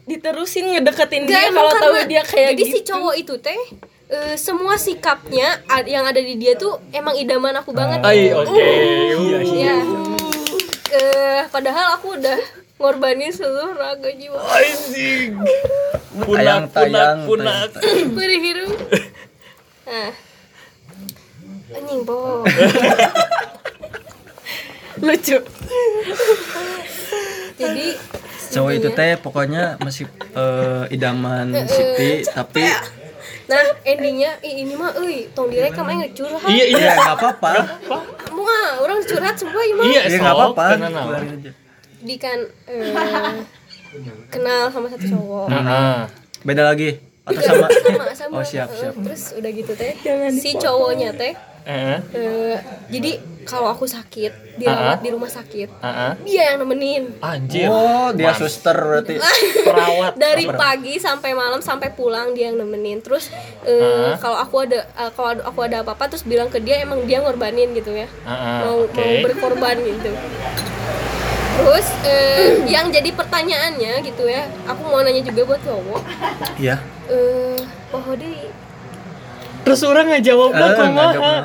[0.07, 2.73] diterusin ngedeketin Nggak, dia kalau tahu karena- dia kayak jadi gitu?
[2.73, 3.61] si cowok itu teh
[4.09, 8.01] eh, semua sikapnya yang ada di dia tuh emang idaman aku banget.
[8.01, 8.49] Ai, oke.
[8.49, 9.53] Iya, Uh.
[9.53, 9.75] ya
[10.89, 12.39] eh padahal aku udah
[12.75, 14.41] ngorbanin seluruh raga jiwa.
[14.41, 15.37] Anjing.
[16.19, 17.69] Punak, Tayang, punak, tayang, punak.
[18.11, 18.75] Beri hirup
[19.89, 20.13] nah
[21.73, 22.45] anjing po
[25.01, 25.37] lucu.
[27.57, 27.87] jadi
[28.53, 30.05] cowok itu teh pokoknya masih
[30.37, 32.69] eh, idaman Siti tapi
[33.49, 36.45] nah endingnya ih, ini mah euy tong direkam aja curhat.
[36.45, 36.85] Iya, iya.
[36.85, 37.51] ya nggak apa-apa.
[38.29, 41.05] Mau ah orang curhat semua ini mah Iya, ya sok, nggak apa-apa nah.
[41.99, 42.95] di kan eh,
[44.29, 45.47] kenal sama satu cowok.
[45.49, 46.05] Ah,
[46.45, 47.01] beda lagi.
[47.25, 47.67] Atau sama?
[47.67, 48.33] sama sama.
[48.39, 48.93] Oh siap siap.
[48.95, 49.93] Terus udah gitu teh
[50.37, 52.55] si cowoknya teh eh, eh,
[52.87, 53.11] jadi
[53.43, 55.01] kalau aku sakit dirawat ah.
[55.01, 56.13] di rumah sakit ah.
[56.21, 57.65] dia yang nemenin Anjir.
[57.65, 58.37] oh dia Mas.
[58.37, 59.17] suster berarti
[59.67, 60.13] perawat.
[60.15, 64.15] dari pagi sampai malam sampai pulang dia yang nemenin terus eh, Ah.
[64.17, 67.73] kalau aku ada eh, kalau aku ada apa-apa terus bilang ke dia emang dia ngorbanin
[67.73, 68.93] gitu ya ah, mau oke.
[68.93, 70.11] mau berkorban gitu
[71.59, 76.01] terus eh, yang jadi pertanyaannya gitu ya aku mau nanya juga buat cowok
[76.55, 76.79] Iya.
[77.09, 78.68] eh oh deh
[79.61, 81.43] terus orang nggak jawab kumaha jawab.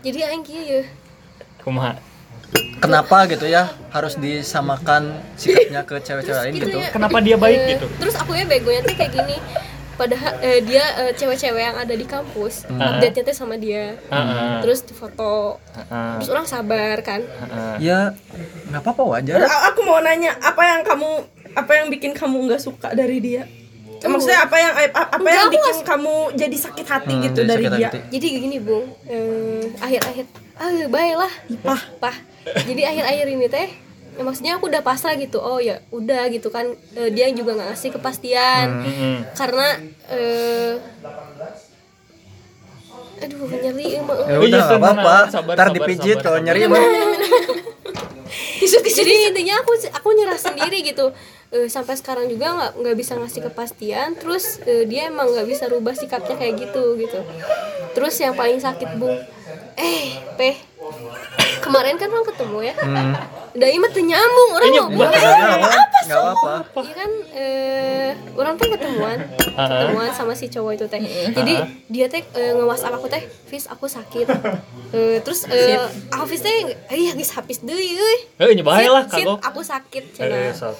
[0.00, 0.82] jadi aing kieu ya
[1.60, 1.94] kumaha
[2.80, 6.78] Kenapa gitu ya harus disamakan sikapnya ke cewek-cewek lain gitu gitu?
[6.80, 6.88] ya.
[6.90, 9.36] kenapa dia baik Eh, gitu terus aku ya begonya tuh kayak gini
[9.94, 14.64] padahal eh, dia eh, cewek-cewek yang ada di kampus update nya tuh sama dia Heeh.
[14.64, 16.12] terus difoto Heeh.
[16.18, 17.74] terus orang sabar kan Heeh.
[17.84, 18.16] Ya
[18.66, 19.44] nggak apa-apa wajar.
[19.70, 21.10] Aku mau nanya apa yang kamu
[21.52, 23.44] apa yang bikin kamu nggak suka dari dia
[24.00, 27.64] maksudnya apa yang apa Enggak, yang bikin kamu jadi sakit hati Hmm, gitu jadi dari
[27.68, 27.88] dia?
[27.92, 27.98] hati.
[28.08, 28.86] jadi gini bung.
[29.04, 30.24] Eh, akhir-akhir.
[30.56, 31.32] Ah baiklah.
[31.60, 31.82] Pah.
[31.98, 32.16] pah.
[32.64, 33.68] Jadi akhir-akhir ini teh
[34.10, 35.36] ya maksudnya aku udah pasrah gitu.
[35.36, 36.64] Oh ya udah gitu kan.
[36.94, 38.66] Eh, dia juga nggak ngasih kepastian.
[38.80, 39.16] Mm-mm.
[39.36, 39.66] karena
[40.08, 40.74] eh
[43.20, 44.00] aduh nyeri.
[44.00, 45.16] Emang Ya udah nggak apa-apa.
[45.52, 46.80] Ntar dipijit kalau nyeri mah.
[48.90, 51.10] jadi intinya aku aku nyerah sendiri gitu
[51.50, 54.14] Eh, sampai sekarang juga nggak nggak bisa ngasih kepastian.
[54.14, 57.20] Terus eh, dia emang nggak bisa rubah sikapnya kayak gitu gitu.
[57.90, 59.18] Terus yang paling sakit bung
[59.74, 60.56] eh peh
[61.60, 62.74] kemarin kan orang ketemu ya.
[62.80, 63.12] Hmm.
[63.50, 66.80] Dai mah teu nyambung orang ngobrol Nggak apa apa.
[66.80, 67.10] Iya kan?
[67.36, 69.18] Eh orang teh ketemuan.
[69.38, 71.02] Ketemuan sama si cowok itu teh.
[71.30, 71.54] Jadi
[71.86, 73.22] dia teh eh, nge-whatsapp aku teh.
[73.46, 74.26] Fis aku sakit.
[74.90, 75.78] Eh, terus eh
[76.10, 78.18] aku Fis teh iya habis deui euy.
[78.42, 79.38] Eh nyebahe lah kagok.
[79.38, 80.50] aku sakit cenah.
[80.50, 80.74] sok.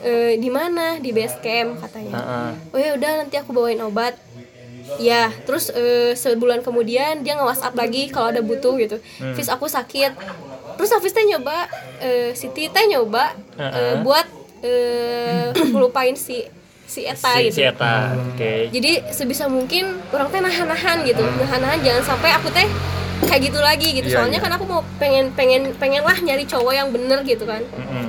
[0.00, 0.96] Eh, di mana?
[0.96, 2.12] Di base camp katanya.
[2.16, 2.50] Heeh.
[2.72, 4.16] oh ya udah nanti aku bawain obat
[4.98, 8.96] ya terus eh, sebulan kemudian dia nge WhatsApp lagi kalau ada butuh gitu.
[9.20, 9.34] Hmm.
[9.34, 10.12] Fis aku sakit.
[10.78, 11.68] Terus Hafiz teh nyoba
[12.00, 13.94] eh, Siti teh nyoba eh, Heeh.
[14.02, 14.26] buat
[14.64, 16.44] eh, ngelupain si
[16.88, 17.56] si Eta si, gitu.
[17.60, 18.52] Si Eta oke.
[18.72, 21.22] Jadi sebisa mungkin orang teh nahan-nahan gitu.
[21.22, 22.66] Nahan-nahan jangan sampai aku teh
[23.22, 24.08] kayak gitu lagi gitu.
[24.10, 24.44] Iya, soalnya iya.
[24.44, 27.62] kan aku mau pengen pengen pengen lah nyari cowok yang bener gitu kan.
[27.62, 28.06] Mm-mm.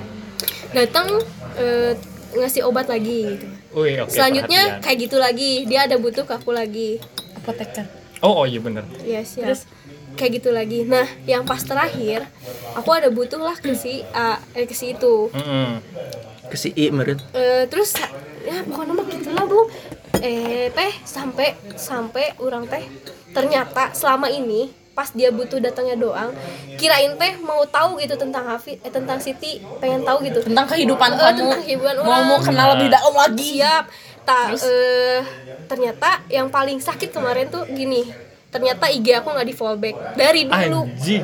[0.73, 1.05] datang
[1.53, 1.93] eh,
[2.33, 4.83] ngasih obat lagi gitu Wih, oke, selanjutnya perhatian.
[4.86, 5.51] kayak gitu lagi.
[5.65, 7.01] Dia ada butuh ke aku lagi.
[7.38, 7.86] Apoteker.
[8.23, 8.86] Oh oh iya bener.
[9.03, 9.51] Ya siap
[10.15, 10.86] kayak gitu lagi.
[10.86, 12.25] Nah yang pas terakhir
[12.77, 15.33] aku ada butuh lah ke si A eh, ke si itu.
[15.33, 15.81] Mm-mm.
[16.47, 17.19] Ke si I meureun.
[17.33, 17.97] Eh, terus
[18.45, 19.67] ya pokoknya mah gitu lah bu.
[20.23, 22.86] Eh teh sampai sampai orang teh
[23.33, 26.29] ternyata selama ini pas dia butuh datangnya doang
[26.75, 30.39] kirain teh mau tahu gitu tentang Hafiz eh tentang Siti pengen tahu gitu.
[30.39, 31.34] Tentang Eh, kehidupan kamu.
[31.36, 32.25] tentang kehidupan mau orang.
[32.25, 33.49] mau kenal lebih dalam lagi.
[33.58, 33.86] Siap.
[34.23, 35.21] Tak eh
[35.65, 38.06] ternyata yang paling sakit kemarin tuh gini.
[38.47, 39.95] Ternyata IG aku nggak di fallback.
[40.13, 40.86] Dari dulu.
[40.86, 41.23] Anjing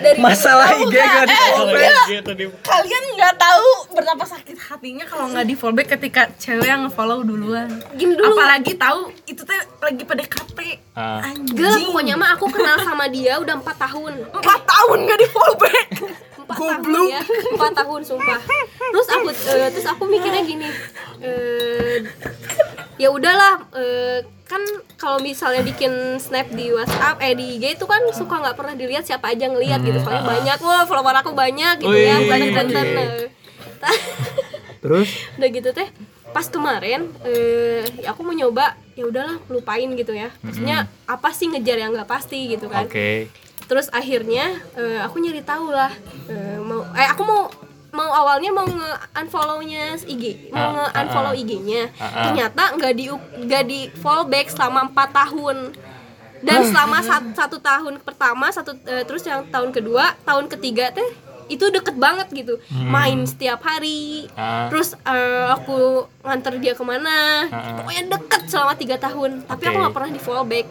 [0.00, 1.82] dari Masalah IG nggak di eh, fallback.
[1.82, 2.02] iya.
[2.10, 6.82] gitu di kalian nggak tahu betapa sakit hatinya kalau nggak di fallback ketika cewek yang
[6.82, 8.32] ngefollow duluan Gini dulu.
[8.32, 10.58] apalagi tahu itu teh lagi PDKT
[10.92, 11.22] Ah.
[11.22, 15.18] anjing Gak lah pokoknya mah aku kenal sama dia udah empat tahun empat tahun nggak
[15.18, 15.86] di fallback
[16.50, 17.20] empat tahun ya.
[17.54, 18.40] Empat tahun sumpah.
[18.90, 20.68] Terus aku eh, terus aku mikirnya gini
[21.22, 21.96] eh,
[22.98, 24.18] ya udahlah eh,
[24.50, 24.62] kan
[24.98, 29.06] kalau misalnya bikin snap di WhatsApp eh di IG itu kan suka nggak pernah dilihat
[29.06, 30.02] siapa aja ngelihat gitu.
[30.02, 33.08] Soalnya banyak wah follower aku banyak gitu ya Wih, banyak banget nah.
[34.82, 35.08] Terus?
[35.38, 35.88] udah gitu teh
[36.30, 40.34] pas kemarin eh ya aku mau nyoba ya udahlah lupain gitu ya.
[40.42, 42.90] Maksudnya apa sih ngejar yang nggak pasti gitu kan?
[42.90, 43.30] Oke
[43.70, 45.94] terus akhirnya eh, aku nyari tahu lah
[46.26, 47.46] eh, mau eh aku mau
[47.90, 52.22] mau awalnya mau nge unfollownya IG mau Ah, nge unfollow ah, IG-nya ah, ah.
[52.26, 53.04] ternyata nggak di
[53.46, 55.56] nggak di fallback selama empat tahun.
[56.40, 61.04] Dan selama sat- satu tahun pertama satu eh, terus yang tahun kedua tahun ketiga teh
[61.50, 62.62] itu deket banget gitu.
[62.72, 64.30] Main setiap hari.
[64.38, 64.70] Ah.
[64.70, 67.44] terus eh, aku nganter dia ke mana.
[67.50, 67.74] Ah, ah.
[67.76, 69.44] pokoknya deket selama tiga tahun.
[69.44, 70.66] Tapi aku nggak pernah di fallback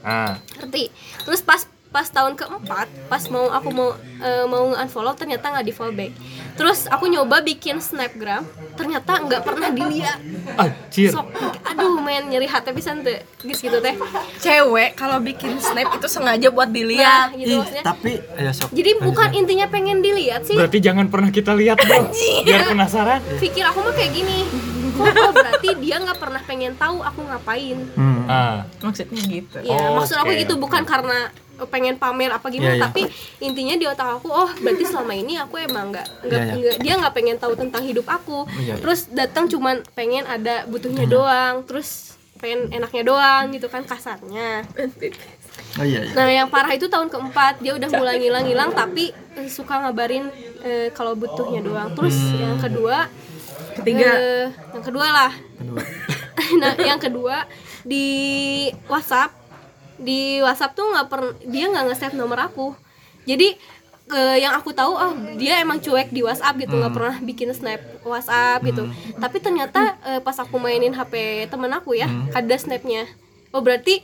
[0.00, 0.38] ah.
[0.56, 0.88] Ngerti?
[1.26, 3.90] Terus pas pas tahun keempat pas mau aku mau
[4.22, 6.12] eh, mau unfollow ternyata nggak di fallback.
[6.54, 8.46] Terus aku nyoba bikin snapgram
[8.78, 10.18] ternyata nggak pernah dilihat.
[10.54, 11.10] Anjir.
[11.10, 11.26] Sok
[11.66, 13.98] aduh main nyeri hati pisan teh gis gitu teh.
[14.38, 17.82] Cewek kalau bikin snap itu sengaja buat nah dilihat gitu ih, maksudnya.
[17.82, 18.70] tapi ya sok.
[18.70, 20.54] jadi bukan intinya pengen dilihat sih.
[20.54, 22.06] Berarti jangan pernah kita lihat bro.
[22.46, 23.18] Biar penasaran.
[23.42, 24.46] Pikir aku mah kayak gini.
[25.00, 27.78] Kok oh, berarti dia nggak pernah pengen tahu aku ngapain.
[27.96, 28.28] Hmm.
[28.28, 28.58] ah.
[28.84, 29.56] Maksudnya gitu.
[29.64, 30.40] Ya Oh, maksud aku oke.
[30.44, 31.32] gitu bukan karena
[31.64, 32.84] pengen pamer apa gimana Iya, iya.
[32.86, 33.02] tapi
[33.38, 36.54] intinya di otak aku oh berarti selama ini aku emang nggak nggak iya.
[36.54, 38.74] nggak- dia nggak pengen tahu tentang hidup aku Iya, iya.
[38.76, 44.64] terus datang cuman pengen ada butuhnya doang terus pengen enaknya doang gitu kan kasarnya
[45.76, 46.12] Oh iya iya.
[46.12, 50.26] nah yang parah itu tahun keempat dia udah mulai ngilang-ngilang tapi eh, suka ngabarin
[50.60, 53.06] eh, kalau butuhnya doang terus yang kedua
[53.72, 54.10] Ketiga.
[54.10, 55.80] eh, yang kedua lah Kedua.
[56.60, 57.46] nah yang kedua
[57.80, 58.06] di
[58.86, 59.30] WhatsApp
[60.00, 62.72] di WhatsApp tuh nggak per dia nggak nge-save nomor aku.
[63.22, 63.52] Jadi
[64.10, 67.78] eh, yang aku tahu oh dia emang cuek di WhatsApp gitu nggak pernah bikin snap
[68.02, 68.88] WhatsApp gitu.
[69.14, 71.14] Tapi ternyata eh, pas aku mainin HP
[71.46, 73.04] temen aku ya ada snapnya.
[73.50, 74.00] Oh berarti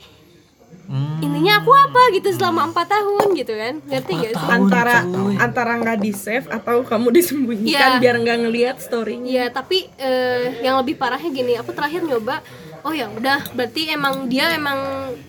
[0.87, 1.19] Hmm.
[1.19, 3.79] ininya aku apa gitu selama empat tahun gitu kan?
[3.83, 4.47] Ngerti gak sih?
[4.47, 5.03] antara
[5.37, 7.99] antara nggak di save atau kamu disembunyikan Iya.
[7.99, 9.27] biar nggak ngelihat storynya?
[9.27, 12.39] Iya, tapi eh, yang lebih parahnya gini, aku terakhir nyoba,
[12.83, 14.77] oh ya udah, berarti emang dia emang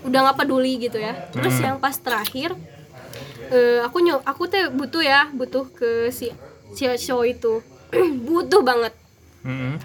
[0.05, 1.15] udah nggak peduli gitu ya.
[1.31, 2.53] Terus yang pas terakhir,
[3.49, 6.33] eh, aku nyoba, aku teh butuh ya, butuh ke si
[6.73, 7.53] si cowok itu,
[8.29, 8.93] butuh banget.
[9.45, 9.81] Mm-mm.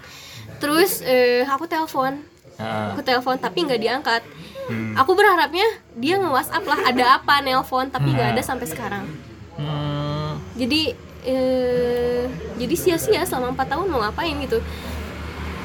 [0.60, 2.20] Terus eh, aku telepon,
[2.54, 2.94] Ah.
[2.94, 4.22] aku telepon tapi nggak diangkat.
[4.96, 9.04] Aku berharapnya dia nge WhatsApp lah, ada apa nelpon, tapi nggak ada sampai sekarang.
[9.60, 12.24] Hmm, Jadi eh,
[12.56, 14.62] jadi sia-sia selama empat tahun mau ngapain gitu.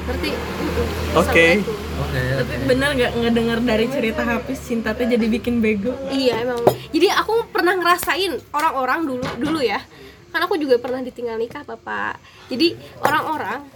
[0.08, 0.30] Ngerti?
[0.30, 1.46] Oke.
[1.60, 1.76] Assalamualaikum.
[2.00, 6.64] oke tapi bener nggak ngedengar dari cerita Hafiz cinta tuh jadi bikin bego Iya emang.
[6.90, 9.84] Jadi aku pernah ngerasain orang-orang dulu dulu ya.
[10.30, 12.16] Kan aku juga pernah ditinggal nikah bapak.
[12.48, 13.66] Jadi orang-orang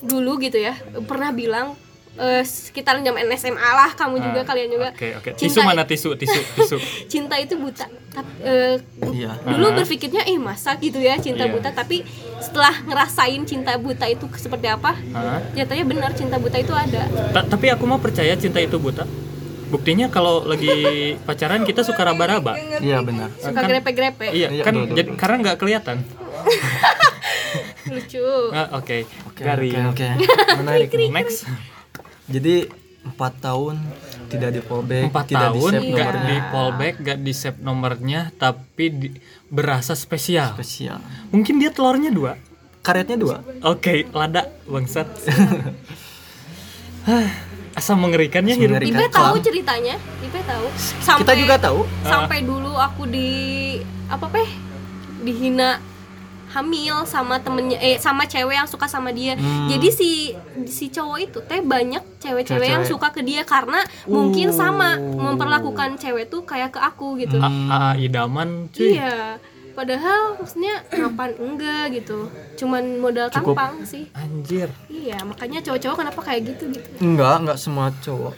[0.00, 0.72] dulu gitu ya
[1.04, 1.76] pernah bilang
[2.16, 4.88] eh, sekitar zaman SMA lah kamu juga kalian juga.
[4.90, 5.30] Oke, oke.
[5.32, 6.76] Cinta- Tisu mana tisu, tisu, tisu.
[7.12, 7.86] Cinta itu buta.
[8.10, 8.74] Tapi eh,
[9.12, 11.52] iya dulu berpikirnya eh masa gitu ya cinta Iya.
[11.52, 12.02] buta tapi
[12.36, 15.38] setelah ngerasain cinta buta itu seperti apa Hah?
[15.52, 19.06] nyatanya benar cinta buta itu ada Ta- tapi aku mau percaya cinta itu buta.
[19.68, 20.66] Buktinya kalau lagi
[21.28, 22.58] pacaran kita suka raba-raba.
[22.80, 25.96] iya benar suka Kan- grepe-grepe Iya, Iya, kan betul, betul, jadi karena nggak kelihatan.
[27.86, 30.08] lucu Ah, Oke, oke oke oke
[30.58, 30.88] menarik.
[31.08, 31.46] Next,
[32.30, 33.76] jadi empat tahun
[34.28, 38.84] tidak di fallback empat tidak tahun di nomornya di fallback, nggak di save nomornya, tapi
[38.88, 39.14] di-
[39.48, 40.54] berasa spesial.
[40.54, 42.38] spesial Mungkin dia telurnya dua.
[42.80, 45.04] karetnya dua Oke, lada bangsat.
[47.02, 47.28] Hah,
[47.70, 48.82] Asal mengerikannya hidup.
[48.82, 48.98] Mengerikan.
[48.98, 50.66] Ipe tahu ceritanya Ipe tahu
[51.00, 53.28] sampai kita juga tahu sampai dulu aku di
[54.06, 54.48] apa peh
[55.20, 55.78] dihina
[56.50, 59.66] hamil sama temennya eh sama cewek yang suka sama dia Hmm.
[59.66, 60.34] jadi si
[60.64, 66.26] si cowok itu teh banyak cewek-cewek yang suka ke dia karena mungkin sama memperlakukan cewek
[66.26, 68.94] tuh kayak ke aku gitu A- a- idaman cuy.
[68.94, 69.38] iya
[69.70, 73.54] padahal maksudnya kapan enggak gitu cuman modal Cukup.
[73.54, 74.68] tampang sih Anjir.
[74.86, 78.34] iya makanya cowok-cowok kenapa kayak gitu gitu enggak enggak semua cowok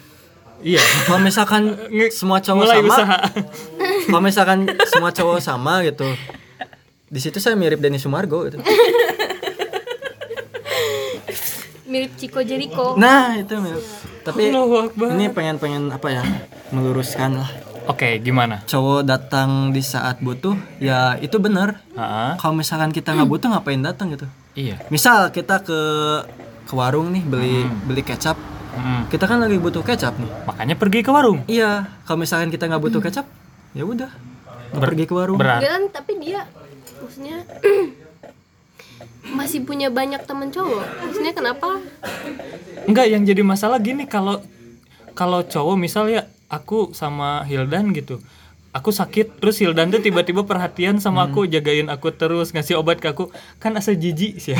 [0.62, 0.79] Iya.
[1.03, 1.75] kalau misalkan
[2.09, 3.16] semua cowok Mulai sama usaha.
[4.05, 6.07] kalau misalkan semua cowok sama gitu
[7.12, 8.57] di situ saya mirip Denny Sumargo gitu.
[11.92, 12.96] Mirip Chico Jericho.
[12.96, 13.85] Nah itu mirip.
[14.25, 15.12] Tapi Allahu Akbar.
[15.12, 16.25] ini pengen pengen apa ya
[16.72, 17.51] meluruskan lah.
[17.85, 18.62] Oke, gimana?
[18.64, 21.85] cowok datang di saat butuh ya itu benar.
[21.92, 24.25] Ah, kalau misalkan kita nggak butuh ngapain datang gitu?
[24.57, 24.81] Iya.
[24.88, 25.81] misal kita ke
[26.64, 28.40] ke warung nih beli beli kecap.
[28.72, 30.31] Mm, kita kan lagi butuh kecap nih.
[30.48, 31.44] Makanya pergi ke warung.
[31.44, 33.29] iya kalau misalkan kita nggak butuh kecap
[33.77, 34.09] ya udah
[34.72, 35.61] pergi ke warung Berat.
[35.61, 36.48] Kan tapi dia
[36.98, 37.44] maksudnya
[39.32, 41.78] masih punya banyak temen cowok maksudnya kenapa
[42.82, 44.42] Enggak, yang jadi masalah gini kalau
[45.14, 48.18] kalau cowok misalnya aku sama Hildan gitu.
[48.72, 53.12] Aku sakit terus Hildan tuh tiba-tiba perhatian sama aku, jagain aku terus, ngasih obat ke
[53.12, 53.28] aku.
[53.61, 54.56] Kan asa jijik sih.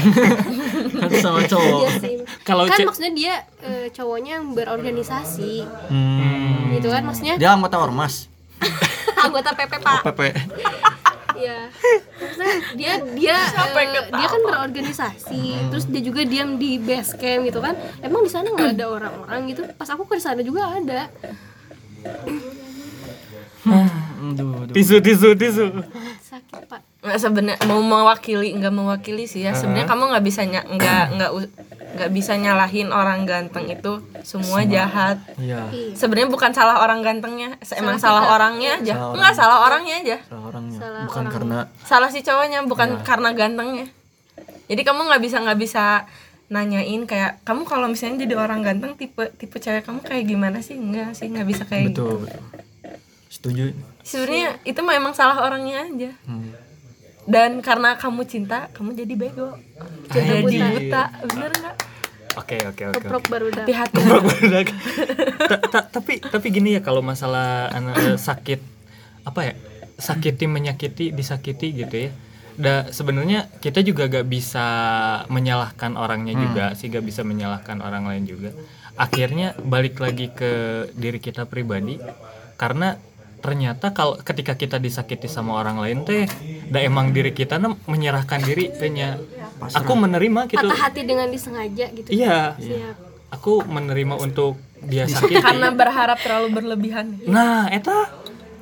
[1.01, 6.77] kan sama cowok Iya Kalau kan maksudnya dia eh, cowoknya yang berorganisasi Hmm.
[6.77, 8.29] gitu kan maksudnya dia anggota ormas
[9.29, 10.21] anggota PP pak PP
[11.33, 11.59] Iya.
[12.77, 17.75] Dia dia eh, dia kan berorganisasi, terus dia juga diam di base camp gitu kan.
[18.05, 19.65] Emang di sana nggak ada orang-orang gitu.
[19.75, 21.09] Pas aku ke sana juga ada.
[24.77, 25.67] Tisu tisu tisu.
[26.21, 26.92] Sakit pak.
[27.03, 29.59] Nggak sebenarnya mau mewakili nggak mewakili sih ya.
[29.59, 31.05] Sebenarnya kamu nggak bisa nggak nggak
[31.93, 33.99] nggak bisa nyalahin orang ganteng itu.
[34.23, 35.19] Semua jahat.
[35.35, 35.67] Iya.
[35.75, 35.99] Iya.
[35.99, 38.95] sebenarnya bukan salah orang gantengnya emang Salah salah, orangnya aja.
[38.95, 40.17] Salah nggak salah orangnya aja.
[40.31, 40.79] Salah orangnya.
[40.79, 41.35] Salah bukan orang.
[41.35, 43.87] karena salah si cowoknya bukan karena gantengnya.
[44.71, 45.85] Jadi kamu nggak bisa nggak bisa
[46.53, 50.79] nanyain kayak kamu kalau misalnya jadi orang ganteng tipe tipe cewek kamu kayak gimana sih?
[50.79, 52.23] Enggak sih nggak bisa kayak gitu.
[52.23, 52.43] betul betul.
[53.33, 53.63] Setuju.
[54.05, 56.13] Sebenarnya itu mah emang salah orangnya aja.
[56.29, 56.53] Hmm.
[57.25, 59.55] Dan karena kamu cinta kamu jadi bego
[60.11, 60.67] jadi buta.
[60.75, 61.77] buta bener nggak
[62.33, 62.97] Oke oke oke.
[62.97, 63.69] Keprok baru dah.
[63.69, 64.67] hati-hati Barudak.
[65.53, 68.61] Ta- ta- tapi tapi gini ya kalau masalah anak eh, sakit
[69.29, 69.55] apa ya
[70.01, 72.11] sakiti menyakiti disakiti gitu ya
[72.57, 74.65] da sebenarnya kita juga gak bisa
[75.29, 78.57] menyalahkan orangnya juga sih gak bisa menyalahkan orang lain juga
[78.97, 81.97] akhirnya balik lagi ke diri kita pribadi
[82.57, 82.97] karena
[83.43, 86.31] ternyata kalau ketika kita disakiti sama orang lain teh
[86.71, 89.19] da emang diri kita nah, menyerahkan diri tehnya.
[89.75, 90.63] Aku menerima gitu.
[90.63, 92.09] Patah hati dengan disengaja gitu.
[92.09, 92.55] iya.
[92.57, 93.11] Siap.
[93.33, 97.19] aku menerima untuk dia sakit karena berharap terlalu berlebihan.
[97.27, 98.13] Nah eta?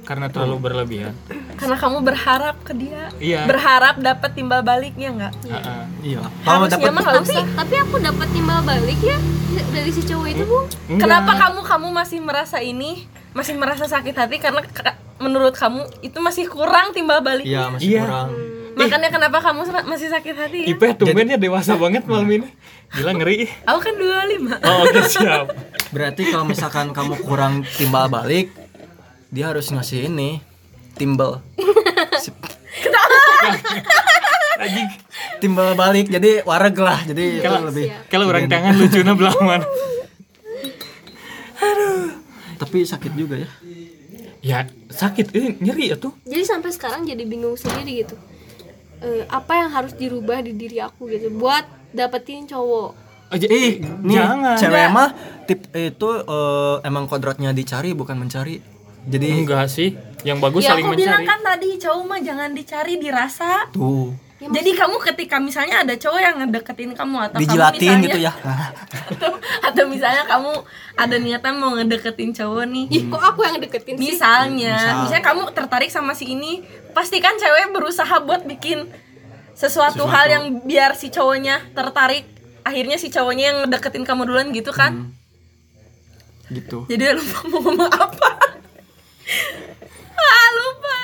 [0.07, 1.15] Karena terlalu berlebihan.
[1.59, 3.13] Karena kamu berharap ke dia.
[3.21, 3.45] Iya.
[3.47, 5.33] berharap dapat timbal baliknya nggak?
[5.45, 5.83] Heeh.
[6.03, 6.23] iya.
[6.43, 7.47] Kalau harusnya dapat mah nggak tapi usah.
[7.59, 9.19] tapi aku dapat timbal balik ya
[9.75, 10.59] dari si cowok itu bu.
[10.87, 11.03] Enggak.
[11.05, 16.19] kenapa kamu kamu masih merasa ini masih merasa sakit hati karena ka- menurut kamu itu
[16.19, 18.03] masih kurang timbal baliknya iya masih Iya.
[18.03, 18.31] kurang.
[18.71, 20.67] Makanya kenapa kamu masih sakit hati ya?
[20.69, 22.49] Ipe tumbennya dewasa banget malam ini.
[22.91, 23.45] Gila ngeri.
[23.65, 25.47] Aku kan 25 oh oke siap.
[25.91, 28.49] Berarti kalau misalkan kamu kurang timbal balik
[29.29, 30.41] dia harus ngasih ini
[30.95, 31.43] timbal.
[34.57, 34.89] Anjing.
[35.39, 39.61] Timbal balik jadi wareg lah jadi Kalau- lebih kalau orang tangan lucunya belaman
[42.61, 43.51] tapi sakit juga ya?
[44.45, 44.59] Ya
[44.93, 45.33] sakit.
[45.33, 46.13] Ini nyeri ya tuh.
[46.29, 48.17] Jadi sampai sekarang jadi bingung sendiri gitu.
[49.01, 51.65] Eh, apa yang harus dirubah di diri aku gitu buat
[51.97, 53.09] dapetin cowok?
[53.33, 54.59] Aja ih nih jangan.
[54.59, 55.11] cewek mah
[55.49, 58.61] tip itu eh, emang kodratnya dicari bukan mencari.
[59.09, 59.97] Jadi enggak sih.
[60.21, 61.31] Yang bagus ya saling aku bilang mencari.
[61.33, 63.73] kan tadi cowok mah jangan dicari dirasa.
[63.73, 68.19] Tuh jadi kamu ketika misalnya ada cowok yang ngedeketin kamu atau dijilatin kamu misalnya, gitu
[68.25, 68.33] ya.
[69.11, 69.33] Atau,
[69.69, 70.53] atau misalnya kamu
[70.97, 72.87] ada niatan mau ngedeketin cowok nih.
[72.89, 74.17] Ih kok aku yang deketin sih?
[74.17, 74.77] Misalnya.
[74.81, 74.97] Misal.
[75.05, 76.65] misalnya kamu tertarik sama si ini
[76.97, 78.89] pasti kan cewek berusaha buat bikin
[79.53, 80.09] sesuatu, Sesuatu.
[80.09, 82.25] hal yang biar si cowoknya tertarik.
[82.65, 85.13] Akhirnya si cowoknya yang ngedeketin kamu duluan gitu kan?
[86.49, 86.89] Gitu.
[86.89, 88.29] Jadi lupa mau ngomong apa?
[90.21, 90.99] Ah lupa.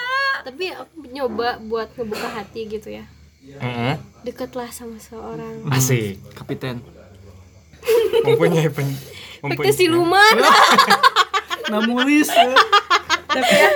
[0.45, 3.05] Tapi aku nyoba buat ngebuka hati gitu ya
[3.49, 3.95] Heeh.
[4.23, 5.63] deketlah sama seorang.
[5.69, 6.19] Asik.
[6.33, 6.83] Kapiten.
[8.19, 8.91] Mempunyai pen
[9.39, 10.35] mempunyai siluman
[11.71, 12.27] namulis
[13.27, 13.71] tapi ya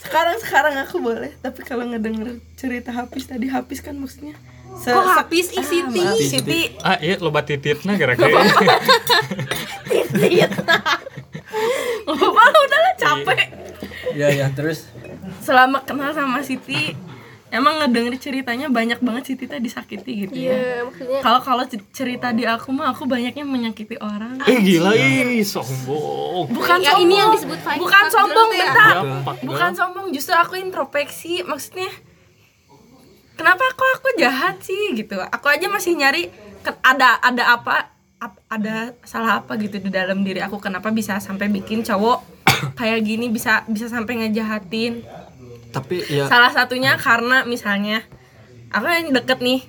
[0.00, 1.32] sekarang sekarang aku boleh.
[1.38, 4.32] Tapi kalau ngedenger cerita habis tadi habis kan maksudnya
[4.74, 6.28] Se- kok habis ih Siti Ah, Siti.
[6.30, 6.60] Siti.
[6.80, 8.32] Ah iya loba tititna gara-gara
[12.02, 13.40] apa-apa lah, udahlah capek.
[14.12, 14.88] Ya ya terus?
[15.40, 16.96] Selama kenal sama Siti
[17.52, 20.56] emang ngedenger ceritanya banyak banget Siti teh disakiti gitu ya.
[20.56, 24.40] Iya maksudnya kalau kalau cerita di aku mah aku banyaknya menyakiti orang.
[24.42, 26.48] Eh gila ini sombong.
[26.48, 28.58] Bukan Ya, sombong ini yang disebut fight bukan sombong ya?
[28.58, 28.94] bentar.
[28.96, 29.02] Ya,
[29.44, 31.44] bukan sombong justru aku introspeksi.
[31.44, 31.92] Maksudnya
[33.34, 35.20] kenapa kok aku jahat sih gitu?
[35.20, 36.32] Aku aja masih nyari
[36.80, 37.76] ada ada apa
[38.16, 40.56] ap- ada salah apa gitu di dalam diri aku.
[40.56, 42.24] Kenapa bisa sampai bikin cowok
[42.72, 45.02] kayak gini bisa bisa sampai ngejahatin
[45.72, 48.04] tapi ya salah satunya karena misalnya
[48.68, 49.64] aku yang deket nih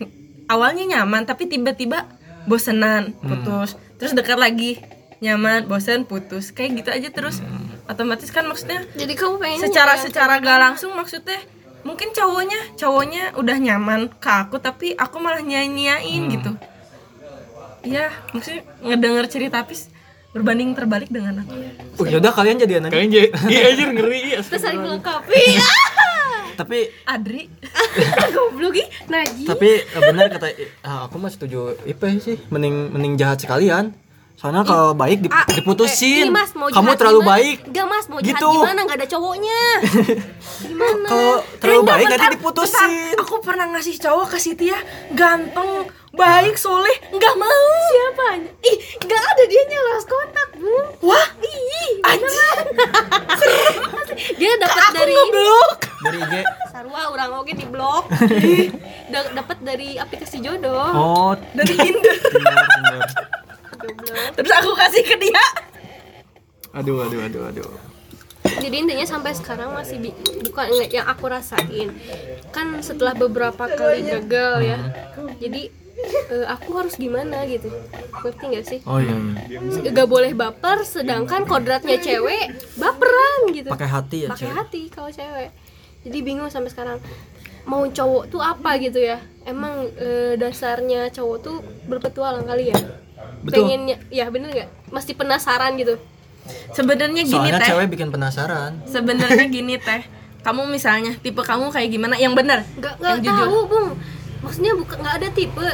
[0.52, 2.08] awalnya nyaman tapi tiba-tiba
[2.44, 3.80] bosenan putus.
[4.00, 4.84] Terus dekat lagi
[5.24, 6.52] nyaman bosen putus.
[6.52, 7.39] Kayak gitu aja terus.
[7.88, 11.39] Otomatis kan maksudnya jadi kamu pengen secara secara gak langsung maksudnya
[11.84, 16.56] mungkin cowoknya cowoknya udah nyaman ke aku tapi aku malah nyanyiain gitu.
[17.84, 19.92] Iya, maksudnya ngedenger cerita Apis
[20.34, 21.54] berbanding terbalik dengan aku.
[22.02, 24.22] oh, yaudah kalian jadian aja kalian jadi iya anjir ngeri.
[24.34, 24.58] Kita asli.
[24.58, 25.43] saling melengkapi.
[26.54, 27.50] Tapi Adri,
[28.34, 30.54] goblok ih Naji tapi eh, benar kata
[30.86, 32.38] ah, aku mah setuju Ipe sih.
[32.54, 33.98] Mending mending jahat sekalian
[34.43, 37.32] soalnya kalau baik dip- Ah, diputusin eh, mas mau kamu jahat terlalu gimana?
[37.32, 38.49] baik Enggak mas mau jahat Gitu.
[38.51, 39.62] gimana nggak ada cowoknya
[40.67, 43.21] gimana kalau terlalu Enggak, baik nanti bentar, diputusin bentar.
[43.23, 44.79] Aku pernah ngasih cowok ke Siti ya,
[45.10, 45.71] ganteng,
[46.12, 47.71] baik, soleh, nggak mau.
[47.88, 48.25] siapa
[48.62, 52.65] ih nggak ada dia nyelos kontak bu Wah, ih anjir.
[54.38, 55.79] dia dapat Aku dari ngeblok.
[56.01, 56.36] dari IG
[56.67, 58.12] sarwa orang oke di blok
[59.13, 62.17] Da- dapat dari aplikasi jodoh oh Dari Tinder.
[64.34, 65.46] Terus aku kasih ke dia.
[66.74, 67.69] aduh aduh aduh aduh.
[68.43, 71.89] Jadi intinya sampai sekarang masih bi- bukan nggak yang aku rasain.
[72.50, 74.78] Kan setelah beberapa kali gagal ya
[75.38, 75.69] jadi
[76.30, 77.69] eh, aku harus gimana gitu.
[78.12, 78.80] Ngerti nggak sih?
[78.84, 79.15] Oh iya
[79.86, 83.69] gak boleh baper sedangkan kodratnya cewek baperan gitu.
[83.69, 85.50] Pakai hati ya pakai hati kalau cewek.
[86.04, 86.98] Jadi bingung sampai sekarang
[87.63, 89.22] mau cowok tuh apa gitu ya?
[89.46, 92.80] Emang eh, dasarnya cowok tuh berpetualang kali ya
[93.43, 93.67] Betul.
[93.67, 95.99] pengennya ya bener nggak masih penasaran gitu
[96.71, 97.67] Sebenarnya gini soalnya teh.
[97.69, 100.03] cewek bikin penasaran Sebenarnya gini teh.
[100.41, 102.15] Kamu misalnya tipe kamu kayak gimana?
[102.15, 102.60] Yang benar.
[102.73, 103.47] nggak Yang nggak jujur.
[103.47, 103.88] tahu bung
[104.39, 105.67] maksudnya bukan nggak ada tipe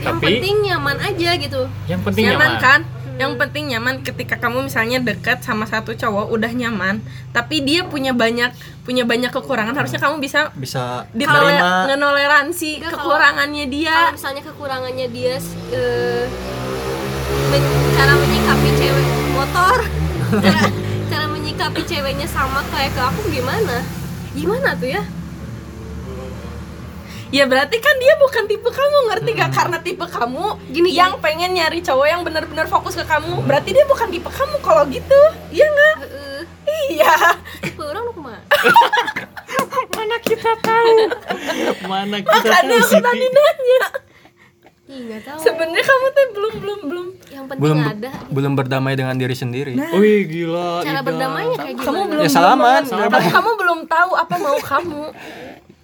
[0.00, 2.80] yang Tapi- penting nyaman aja gitu yang penting nyaman, nyaman, kan?
[3.14, 6.98] Yang penting nyaman ketika kamu misalnya dekat sama satu cowok udah nyaman,
[7.30, 8.48] tapi dia punya banyak
[8.82, 13.96] punya banyak kekurangan, harusnya kamu bisa bisa ditole- menerima ngenoleransi Enggak, kalau- kekurangannya kalau dia.
[14.10, 15.34] misalnya kekurangannya dia
[15.70, 16.24] eh,
[17.94, 19.78] cara menyikapi cewek motor
[20.42, 20.62] cara,
[21.10, 23.82] cara menyikapi ceweknya sama kayak ke aku gimana
[24.34, 25.04] gimana tuh ya
[27.34, 29.50] Ya berarti kan dia bukan tipe kamu, ngerti gak?
[29.50, 33.42] Karena tipe kamu Gini, yang pengen nyari cowok yang benar-benar fokus ke kamu.
[33.42, 35.18] Berarti dia bukan tipe kamu kalau gitu.
[35.50, 35.96] Iya nggak?
[36.14, 36.42] Eh,
[36.94, 37.10] Iya.
[37.58, 38.42] tipe orang lu ke mana
[39.94, 40.94] mana kita tahu
[41.90, 43.82] mana kita makanya tahu aku tadi nanya
[44.84, 45.40] Tahu.
[45.40, 47.06] sebenarnya kamu tuh belum belum belum.
[47.26, 48.10] Yang penting belum ada.
[48.28, 49.72] belum berdamai dengan diri sendiri.
[49.94, 51.02] Wih gila Cara Ida.
[51.02, 52.10] berdamainya kayak kamu gimana?
[52.10, 53.12] belum Ya, salaman, belum- salaman.
[53.14, 55.04] tapi kamu belum tahu apa mau kamu.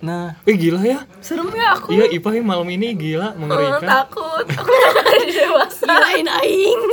[0.00, 0.36] Nah.
[0.42, 1.00] Wih gila ya.
[1.18, 1.88] Serem ya aku?
[1.90, 3.80] Iya Ipa yang malam ini gila Eh, mengerikan.
[3.80, 4.44] takut.
[4.46, 5.84] Aku takut jadi dewasa.
[5.86, 6.80] Kirain aing.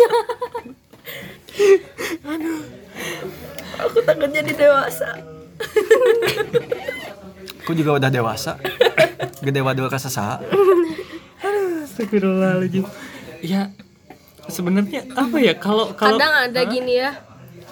[3.77, 5.09] aku takut jadi dewasa.
[7.59, 8.55] Aku juga udah dewasa.
[9.39, 10.39] Gede wadul kasasaha
[11.97, 12.85] Astagfirullahaladzim
[13.41, 13.73] Ya
[14.45, 17.17] sebenarnya apa ya kalau kalau Kadang ada gini ya.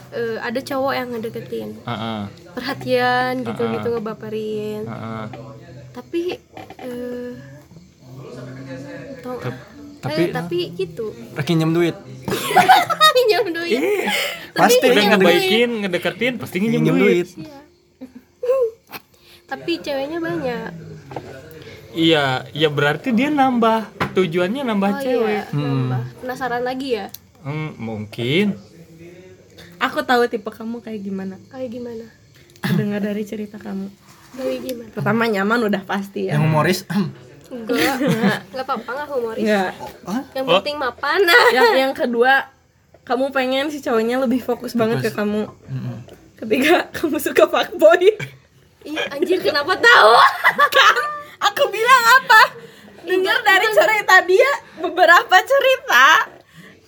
[0.10, 1.70] eh, ada cowok yang ngedeketin.
[1.78, 2.22] Heeh,
[2.52, 3.74] Perhatian gitu Ah, ah.
[3.76, 4.82] gitu ngebaperin.
[4.84, 5.26] heeh.
[5.92, 6.22] Tapi
[6.80, 7.32] eh
[9.22, 9.66] tau- Tap-
[10.02, 11.14] tapi eh, tapi gitu.
[11.38, 11.96] njem duit
[13.16, 13.80] Pinjam duit.
[14.52, 17.26] pasti Udah ngebaikin, ngedeketin, pasti njem duit.
[17.26, 17.58] duit Iya.
[19.46, 20.70] Tapi ceweknya banyak.
[21.92, 25.30] Iya, ya berarti dia nambah tujuannya nambah Oh cewek.
[25.30, 26.02] iya, nambah.
[26.20, 27.08] Penasaran lagi ya?
[27.42, 28.56] Hmm, mungkin.
[29.78, 32.06] aku tahu tipe kamu kayak gimana Kayak gimana?
[32.74, 33.92] dengar dari cerita kamu
[34.34, 34.90] Kayak gimana?
[34.90, 36.88] pertama nyaman udah pasti ya yang humoris
[37.46, 38.02] Enggak.
[38.50, 39.44] Enggak apa-apa enggak humoris.
[39.44, 39.72] Enggak.
[40.34, 40.54] Yang Oh.
[40.58, 41.20] penting mapan.
[41.54, 42.34] Yang yang kedua
[43.04, 45.46] kamu pengen si cowoknya lebih fokus banget ke kamu
[46.36, 48.02] ketiga kamu suka fuckboy
[48.82, 50.14] Ih, anjir kenapa tahu?
[50.74, 50.96] kan
[51.40, 52.42] aku bilang apa
[53.06, 56.06] dengar dari cerita dia beberapa cerita.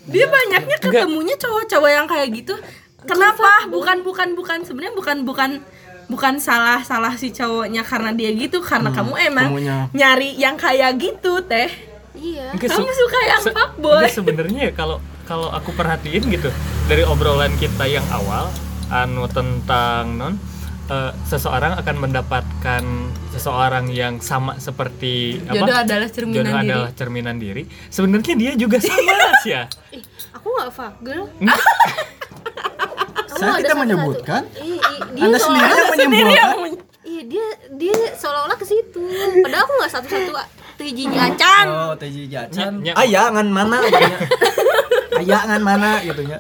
[0.08, 2.56] Dia banyaknya ketemunya cowok-cowok yang kayak gitu.
[3.04, 3.68] Kenapa?
[3.68, 4.64] Bukan bukan bukan.
[4.64, 5.52] Sebenarnya bukan bukan
[6.08, 8.60] bukan salah salah si cowoknya karena dia gitu.
[8.60, 9.78] Karena kamu emang kamunya.
[9.92, 11.70] nyari yang kayak gitu teh.
[12.18, 12.50] Iya.
[12.52, 14.10] Enggak, kamu suka yang se- fuckboy.
[14.10, 14.98] sebenarnya ya kalau
[15.28, 16.50] kalau aku perhatiin gitu
[16.88, 18.48] dari obrolan kita yang awal
[18.88, 20.34] anu tentang non
[20.88, 22.84] eh, seseorang akan mendapatkan
[23.30, 26.70] seseorang yang sama seperti Jodoh adalah cerminan jodoh diri.
[26.70, 27.64] adalah cerminan diri.
[27.88, 29.12] Sebenarnya dia juga sama
[29.44, 29.64] sih ya.
[29.92, 30.72] Ih, aku nggak.
[33.28, 34.42] Kamu Saya tidak menyebutkan.
[34.56, 36.48] Ih, ih, dia anda sendiri yang menyimpulkan
[37.08, 39.00] Iya dia dia seolah-olah ke situ.
[39.40, 40.32] Padahal aku nggak satu-satu
[40.78, 41.66] tuh hiji acan.
[41.66, 44.18] oh teji jacan Nya- nya- aya ngan mana katanya.
[45.18, 46.38] aya ngan mana gitu nya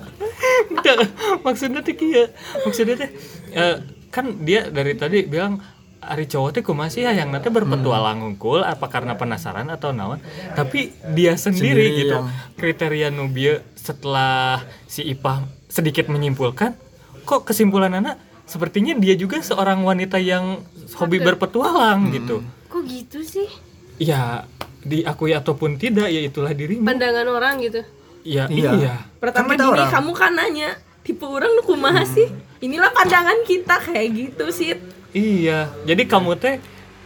[0.69, 0.97] Nggak,
[1.41, 2.29] maksudnya teh kieu.
[2.61, 3.09] Maksudnya teh
[3.49, 3.75] eh,
[4.09, 5.59] kan dia dari tadi bilang
[5.97, 10.21] Ari cowok teh kumaha sih yang nanti berpetualang unggul apa karena penasaran atau naon?
[10.53, 16.77] Tapi dia sendiri, Sendiri gitu yang- kriteria Nubia setelah si Ipah sedikit menyimpulkan
[17.23, 20.61] kok kesimpulan anak sepertinya dia juga seorang wanita yang
[20.93, 22.45] hobi berpetualang gitu.
[22.67, 23.49] Kok gitu sih?
[23.97, 24.45] ya
[24.79, 26.85] diakui ataupun tidak ya itulah dirimu.
[26.85, 27.81] Pandangan orang gitu.
[28.21, 28.71] ya Iya.
[28.75, 28.93] iya.
[29.17, 29.89] Pertama Kan gini orang.
[29.89, 30.69] kamu kan nanya
[31.01, 32.29] tipe orang nu kumaha sih
[32.59, 34.73] inilah pandangan kita kayak gitu sih
[35.09, 36.59] Iya, jadi kamu teh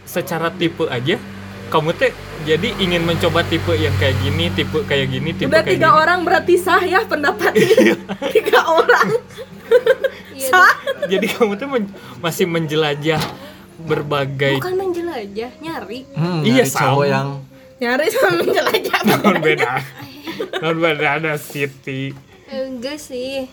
[0.04, 1.16] secara tipe aja,
[1.68, 2.10] kamu teh
[2.42, 5.96] jadi ingin mencoba tipe yang kayak gini, tipe kayak gini, tipe udah kayak tiga gini.
[5.96, 7.96] orang berarti sah ya pendapatnya
[8.34, 9.08] tiga orang
[10.32, 10.48] Iya.
[10.50, 10.74] sah
[11.04, 13.22] Jadi kamu tuh men- masih menjelajah
[13.78, 16.04] berbagai Bukan menjelajah, nyari.
[16.10, 17.28] hmm, Iya, nyari cowok yang
[17.78, 19.70] nyari sama menjelajah non beda,
[20.60, 21.32] non beda ada.
[21.34, 22.12] Eh,
[22.62, 23.48] enggak sih.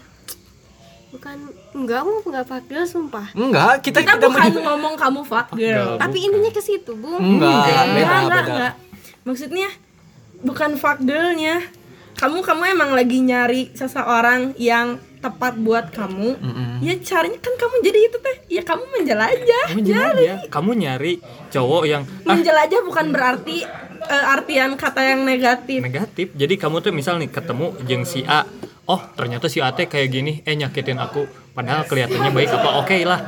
[1.10, 1.38] Bukan
[1.74, 3.28] enggak aku enggak fuck girl sumpah.
[3.34, 7.18] enggak kita kita kita bukan menyi- ngomong kamu fuck girl Tapi intinya ke situ, Bung.
[7.18, 8.42] enggak enggak beda enggak, beda.
[8.48, 8.74] enggak.
[9.20, 9.70] maksudnya
[10.40, 11.66] bukan fuck girlnya
[12.16, 16.36] kamu kamu emang lagi nyari seseorang yang tepat buat kamu.
[16.38, 16.72] Mm-mm.
[16.80, 18.38] ya caranya kan kamu jadi itu teh.
[18.50, 21.14] Ya kamu menjelajah Kamu jelajah, kamu nyari
[21.50, 23.64] cowok yang ah, menjelajah bukan berarti
[24.02, 25.80] eh, artian kata yang negatif.
[25.82, 26.32] Negatif.
[26.34, 28.48] Jadi kamu tuh misal nih ketemu jeng si A,
[28.90, 31.30] oh ternyata si A teh kayak gini, eh nyakitin aku.
[31.54, 33.22] Padahal kelihatannya baik apa oke lah.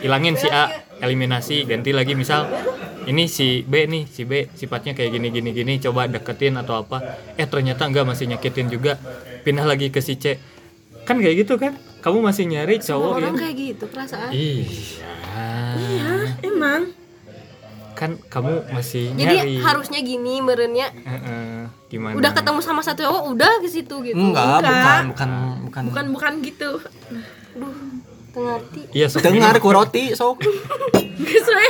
[0.00, 0.72] Hilangin si A,
[1.04, 2.48] eliminasi, ganti lagi misal
[3.04, 7.04] ini si B nih, si B sifatnya kayak gini gini gini, coba deketin atau apa.
[7.36, 8.96] Eh ternyata enggak masih nyakitin juga.
[9.44, 10.40] Pindah lagi ke si C.
[11.04, 11.76] Kan kayak gitu kan?
[12.00, 14.30] Kamu masih nyari Semua cowok orang yang kayak gitu perasaan.
[14.32, 15.12] Iya.
[16.44, 16.92] emang
[18.00, 19.54] Kan kamu masih Jadi nyari.
[19.60, 22.16] harusnya gini merenya Heeh, gimana?
[22.16, 24.16] udah ketemu sama satu cowok udah ke situ gitu.
[24.16, 24.72] enggak Enggak.
[24.72, 25.28] bukan bukan
[25.60, 26.70] bukan bukan bukan gitu
[27.50, 27.76] Duh,
[28.30, 28.80] tengerti.
[28.90, 29.60] Iya, sok dengar minum.
[29.60, 30.40] ku roti sok
[31.20, 31.68] Geus we.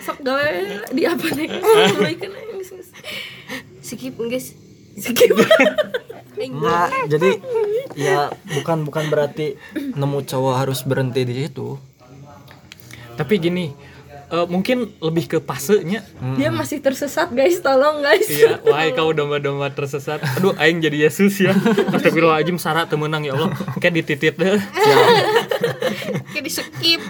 [0.00, 0.48] sok gawe
[0.88, 1.48] di apa nih.
[3.80, 4.56] Skip guys.
[4.96, 5.36] Skip.
[6.38, 7.30] enggak jadi
[7.94, 11.80] ya bukan bukan berarti nemu cowok harus berhenti di situ
[13.12, 13.72] Tapi gini,
[14.26, 16.02] eh, mungkin lebih ke pasenya
[16.34, 18.26] Dia masih tersesat guys, tolong guys.
[18.26, 20.18] Iya, wahai kau domba-domba tersesat.
[20.36, 21.54] Aduh, aing jadi Yesus ya.
[21.94, 23.54] Astagfirullahaladzim, Sarah temenang ya Allah.
[23.78, 24.58] Kayak dititit deh.
[26.32, 27.00] kayak di skip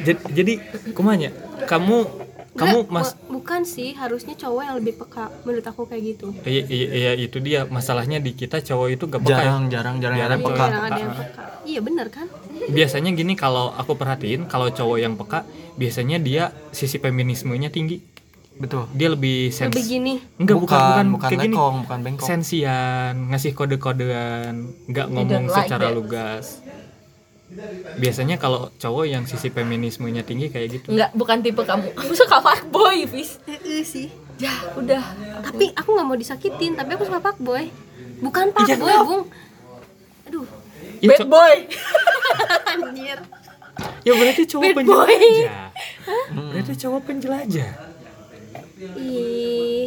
[0.00, 0.52] Jadi, jadi
[0.96, 1.28] kumanya,
[1.68, 2.08] kamu
[2.50, 6.34] kamu Nggak, mas bu- bukan sih harusnya cowok yang lebih peka menurut aku kayak gitu
[6.42, 9.54] iya, iya, iya, itu dia masalahnya di kita cowok itu gak peka ya.
[9.70, 10.50] jarang jarang jarang Peka.
[10.50, 12.26] Iya, jarang ada yang peka iya bener kan
[12.70, 15.42] biasanya gini kalau aku perhatiin kalau cowok yang peka
[15.74, 18.00] biasanya dia sisi feminismenya tinggi.
[18.60, 18.84] Betul.
[18.92, 20.14] Dia lebih sens lebih gini.
[20.36, 21.54] Enggak bukan bukan, bukan kayak gini.
[21.56, 22.26] lekong bukan bengkok.
[22.28, 24.54] Sensian ngasih kode-kodean
[24.84, 25.96] nggak ngomong like secara that.
[25.96, 26.46] lugas.
[27.98, 30.94] Biasanya kalau cowok yang sisi feminismenya tinggi kayak gitu.
[30.94, 31.88] Enggak, bukan tipe kamu.
[31.98, 33.42] Kamu suka fuckboy, Fis.
[33.48, 34.06] Heeh sih.
[34.38, 35.02] Ya, udah.
[35.44, 37.68] tapi aku nggak mau disakitin tapi aku suka fuckboy.
[38.20, 39.08] Bukan Iya, fuckboy kenapa?
[39.08, 39.22] bung.
[40.28, 40.59] Aduh
[41.00, 41.54] ya, Bad boy.
[42.72, 43.18] anjir
[44.00, 45.08] ya berarti cowok Bad boy.
[45.08, 45.68] penjelajah
[46.46, 47.70] berarti cowok penjelajah
[48.96, 49.86] ih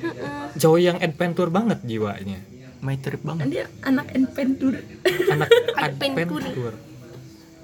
[0.00, 0.44] Heeh.
[0.56, 2.38] cowok yang adventure banget jiwanya
[2.78, 4.78] my trip banget Dia anak adventure.
[5.28, 5.48] anak
[5.86, 6.74] Adventure.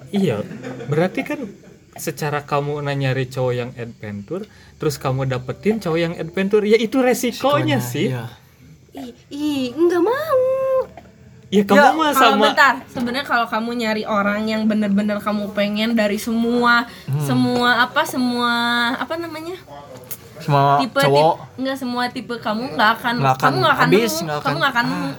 [0.09, 0.39] iya
[0.85, 1.39] berarti kan
[1.93, 7.83] secara kamu nyari cowok yang adventure terus kamu dapetin cowok yang adventure ya itu resikonya
[7.83, 8.31] sih Iya.
[8.95, 10.39] ih ih nggak mau
[11.49, 15.49] ya kamu Ya, mah Kalau sama bentar, sebenarnya kalau kamu nyari orang yang bener-bener kamu
[15.51, 16.85] pengen dari semua
[17.19, 18.53] semua apa semua
[18.95, 19.57] apa namanya?
[20.39, 21.33] Semua tipe cowok.
[21.35, 24.45] Tipe nggak semua tipe kamu nggak akan, akan kamu nggak akan habis, nemu, nggak akan-
[24.45, 25.09] kamu nggak akan nemu.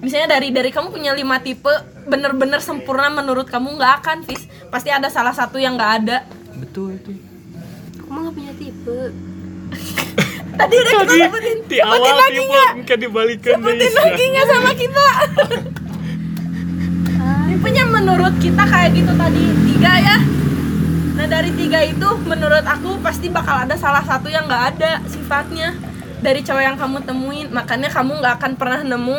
[0.00, 1.68] misalnya dari dari kamu punya lima tipe
[2.06, 4.42] bener-bener sempurna menurut kamu nggak akan Fis.
[4.68, 6.24] Pasti ada salah satu yang nggak ada.
[6.54, 7.18] Betul itu.
[7.98, 8.98] Aku mah nggak punya tipe.
[10.50, 15.06] Tadi udah kita sebutin di awal tipe dibalikan sebutin lagi nggak sama kita
[17.50, 19.42] tipenya menurut kita kayak gitu tadi.
[19.66, 20.16] Tiga ya.
[21.18, 25.74] Nah dari tiga itu menurut aku pasti bakal ada salah satu yang nggak ada sifatnya
[26.20, 27.46] dari cowok yang kamu temuin.
[27.50, 29.18] Makanya kamu nggak akan pernah nemu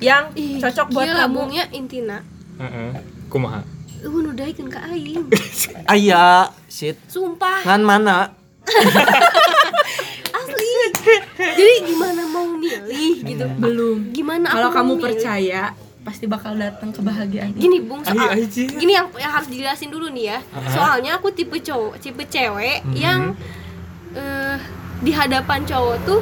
[0.00, 1.40] yang Ih, cocok buat kamu.
[1.52, 2.24] ya intina.
[2.56, 2.90] Heeh.
[3.28, 3.60] kumaha?
[4.00, 5.26] Eueuh nu daekeun ka aing
[5.90, 6.96] ayah shit.
[7.06, 7.60] Sumpah.
[7.62, 8.32] Ngan mana?
[10.34, 10.72] Asli.
[11.36, 13.44] Jadi gimana mau milih gitu?
[13.58, 13.98] Belum.
[14.10, 15.04] Gimana kalau kamu milih?
[15.04, 15.62] percaya
[16.04, 18.62] pasti bakal datang kebahagiaan gini bung soal Ai, aja.
[18.62, 20.38] gini yang, yang harus dijelasin dulu nih ya.
[20.68, 23.32] Soalnya aku tipe cowok tipe cewek yang
[24.12, 24.56] eh,
[25.00, 26.20] di hadapan cowok tuh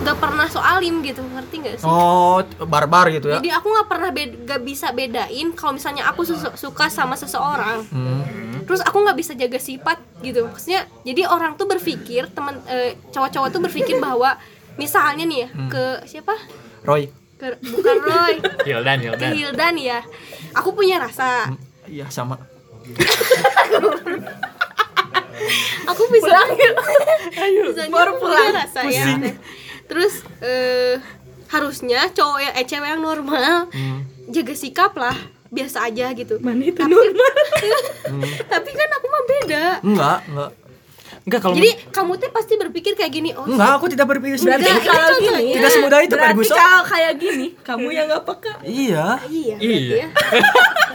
[0.00, 1.86] nggak pernah soalim gitu ngerti nggak sih?
[1.86, 3.38] Oh barbar gitu ya?
[3.38, 7.86] Jadi aku nggak pernah bed- nggak bisa bedain kalau misalnya aku susu- suka sama seseorang.
[7.86, 8.22] Hmm.
[8.60, 10.46] terus aku nggak bisa jaga sifat gitu.
[10.46, 14.38] Maksudnya jadi orang tuh berpikir teman eh, cowok-cowok tuh berpikir bahwa
[14.74, 16.34] misalnya nih ya ke siapa?
[16.82, 17.10] Roy
[17.40, 18.34] ke bukan Roy.
[18.62, 19.30] Hildan ke Hildan.
[19.32, 19.98] Hildan ya
[20.52, 21.48] aku punya rasa.
[21.84, 22.36] Iya sama.
[25.88, 26.36] Aku bisa
[27.42, 28.36] ayo bisa baru pulang.
[28.46, 29.04] punya rasa ya.
[29.88, 31.00] Terus eh,
[31.48, 34.06] harusnya cowok yang eh cewek yang normal Hmm.
[34.28, 35.16] jaga sikap lah
[35.50, 36.38] biasa aja gitu.
[36.38, 37.32] Mana itu normal?
[38.46, 39.64] Tapi kan aku mah beda.
[39.82, 40.50] Enggak enggak
[41.22, 44.62] enggak kalau jadi kamu tuh pasti berpikir kayak gini oh enggak aku tidak berpikir seperti
[44.62, 44.90] Enggak, itu.
[44.90, 45.44] kalau gini.
[45.52, 48.52] Tidak semudah itu berarti Ferguson kalau kayak gini kamu yang nggak peka.
[48.62, 49.06] Iya.
[49.26, 49.96] Iya Iya.
[49.96, 50.08] ya.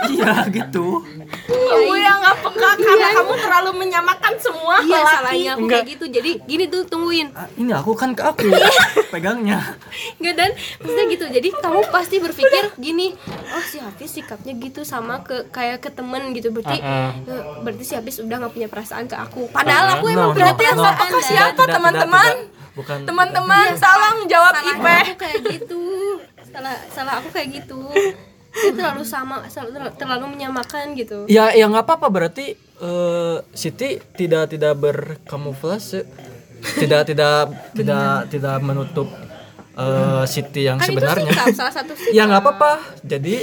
[0.05, 1.01] Iya gitu.
[1.47, 5.51] Kamu yang nggak peka karena kamu terlalu menyamakan semua iya salahnya.
[5.51, 5.79] aku Enggak.
[5.79, 6.05] kayak gitu.
[6.11, 7.27] Jadi gini tuh tungguin.
[7.31, 8.45] Ah, ini aku kan ke aku
[9.09, 9.61] pegangnya.
[10.15, 11.25] Enggak dan maksudnya gitu.
[11.27, 13.17] Jadi kamu pasti berpikir gini
[13.47, 16.49] oh si Hafiz sikapnya gitu sama ke kayak ke temen gitu.
[16.49, 19.49] Berarti Ah, eh, berarti si Hafiz udah nggak punya perasaan ke aku.
[19.49, 20.83] Padahal Ah, aku No, emang no, berarti yang no.
[20.83, 22.33] peka perasaan, siapa, teman-teman?
[22.75, 22.97] bukan.
[23.07, 25.83] Teman-teman tolong jawab salahnya IP aku kayak gitu.
[26.51, 27.79] Salah salah aku kayak gitu.
[28.55, 31.27] Dia terlalu sama terlalu, terlalu menyamakan gitu.
[31.27, 32.07] Ya ya nggak apa-apa.
[32.11, 36.07] Berarti eh, Siti tidak tidak berkamuflase.
[36.65, 39.07] Tidak tidak tidak tidak menutup
[39.75, 41.31] eh, Siti yang kan sebenarnya.
[41.31, 42.71] itu sikap salah satu sikap ya nggak apa-apa.
[43.03, 43.35] Jadi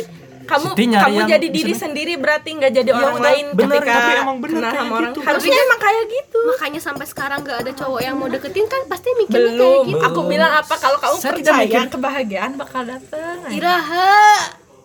[0.44, 3.92] kamu kamu yang jadi diri men- sendiri berarti nggak jadi Iya, orang lain bener, ketika
[3.94, 5.20] tapi emang bener kenal kayak sama orang gitu.
[5.22, 6.38] harusnya emang kayak gitu.
[6.44, 9.84] Makanya sampai sekarang nggak ada cowok yang mau deketin kan pasti mikirnya kayak belum.
[9.88, 9.98] gitu.
[10.02, 10.74] Aku bilang apa?
[10.76, 13.36] Kalau kamu Saya tidak percaya mikir- kebahagiaan bakal datang.
[13.48, 14.12] Iraha.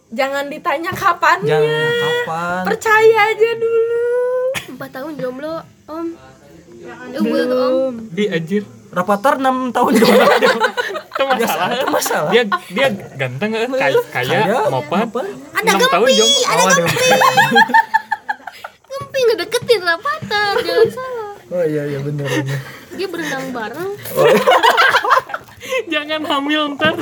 [0.07, 1.51] Jangan ditanya kapannya.
[1.51, 2.61] Jangan kapan.
[2.65, 4.05] Percaya aja dulu.
[4.69, 5.55] Empat tahun jomblo
[5.85, 6.07] om.
[7.17, 7.93] Om.
[8.09, 10.19] Di anjir rapatar 6 tahun dulu
[11.17, 11.67] itu masalah.
[11.73, 12.29] Itu masalah.
[12.31, 15.25] Dia dia ganteng eh, kaya, kaya Kaya, mopan.
[15.57, 16.83] Ada enam tahun gempi, jomblo ada Oh, ada
[18.87, 21.33] Ngempi ngedeketin rapatan jangan salah.
[21.47, 22.59] Oh iya iya benar benar.
[22.97, 23.91] Dia berenang bareng.
[25.91, 26.95] Jangan hamil ntar.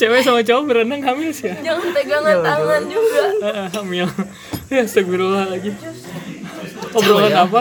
[0.00, 1.56] Cewek sama cowok berenang hamil sih ya?
[1.60, 3.24] Jangan pegangan tangan juga.
[3.44, 4.06] Eh, hamil.
[4.72, 5.74] Ya astagfirullahaladzim
[6.94, 7.60] obrolan apa?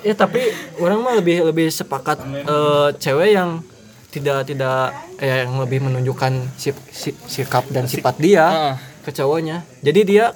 [0.00, 0.40] Ya tapi
[0.76, 3.60] orang mah lebih lebih sepakat eh, cewek yang
[4.08, 8.74] tidak tidak eh, yang lebih menunjukkan sip, si- sikap dan sifat dia Ah.
[9.00, 9.62] ke cowoknya.
[9.80, 10.30] Jadi dia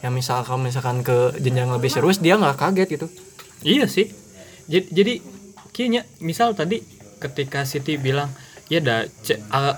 [0.00, 3.06] yang misalkan misalkan ke jenjang lebih serius dia nggak kaget gitu.
[3.60, 4.12] Iya sih.
[4.66, 5.12] Jadi, jadi
[5.70, 6.82] kayaknya misal tadi
[7.16, 8.30] ketika Siti bilang
[8.66, 9.06] ya dah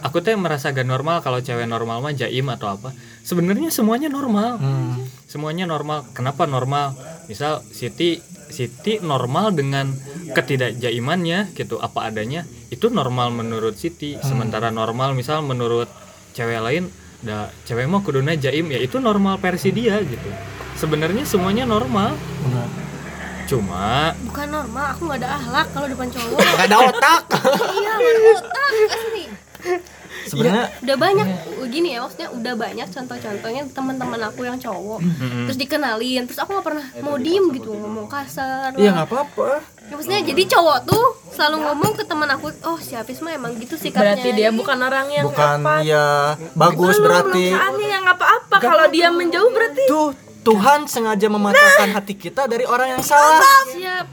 [0.01, 2.93] aku tuh merasa gak normal kalau cewek normal mah jaim atau apa.
[3.21, 4.57] Sebenarnya semuanya normal.
[4.57, 5.05] Hmm.
[5.29, 6.09] Semuanya normal.
[6.17, 6.97] Kenapa normal?
[7.29, 8.17] Misal Siti
[8.49, 9.93] Siti normal dengan
[10.33, 14.17] ketidakjaimannya gitu apa adanya itu normal menurut Siti.
[14.25, 15.89] Sementara normal misal menurut
[16.33, 20.31] cewek lain dah cewek mah kuduna jaim ya itu normal versi dia gitu.
[20.81, 22.17] Sebenarnya semuanya normal.
[22.17, 22.88] Benar.
[23.49, 26.39] Cuma bukan normal aku nggak ada ahlak kalau depan cowok.
[26.53, 27.23] Nggak ada otak.
[27.73, 29.25] Iya nggak ada otak asli
[30.29, 31.29] sebenarnya udah banyak
[31.73, 35.01] gini ya maksudnya udah banyak contoh-contohnya teman-teman aku yang cowok.
[35.49, 39.65] Terus dikenalin terus aku nggak pernah mau diem gitu ngomong kasar iya nggak apa-apa.
[39.89, 43.57] Ya, maksudnya jadi cowok tuh selalu ngomong ke teman aku oh si Hafiz mah emang
[43.57, 44.21] gitu sikapnya.
[44.21, 45.75] Berarti dia bukan orang yang bukan apa?
[45.81, 47.45] ya bagus Belum, berarti.
[47.89, 48.57] yang apa-apa.
[48.61, 53.43] Kalau dia menjauh berarti tuh Tuhan sengaja mematahkan hati kita dari orang yang salah.
[53.73, 54.07] Siap.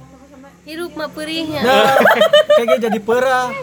[0.66, 1.62] Hidup mah perihnya.
[1.62, 1.94] Nah
[2.58, 3.54] kayaknya jadi perah.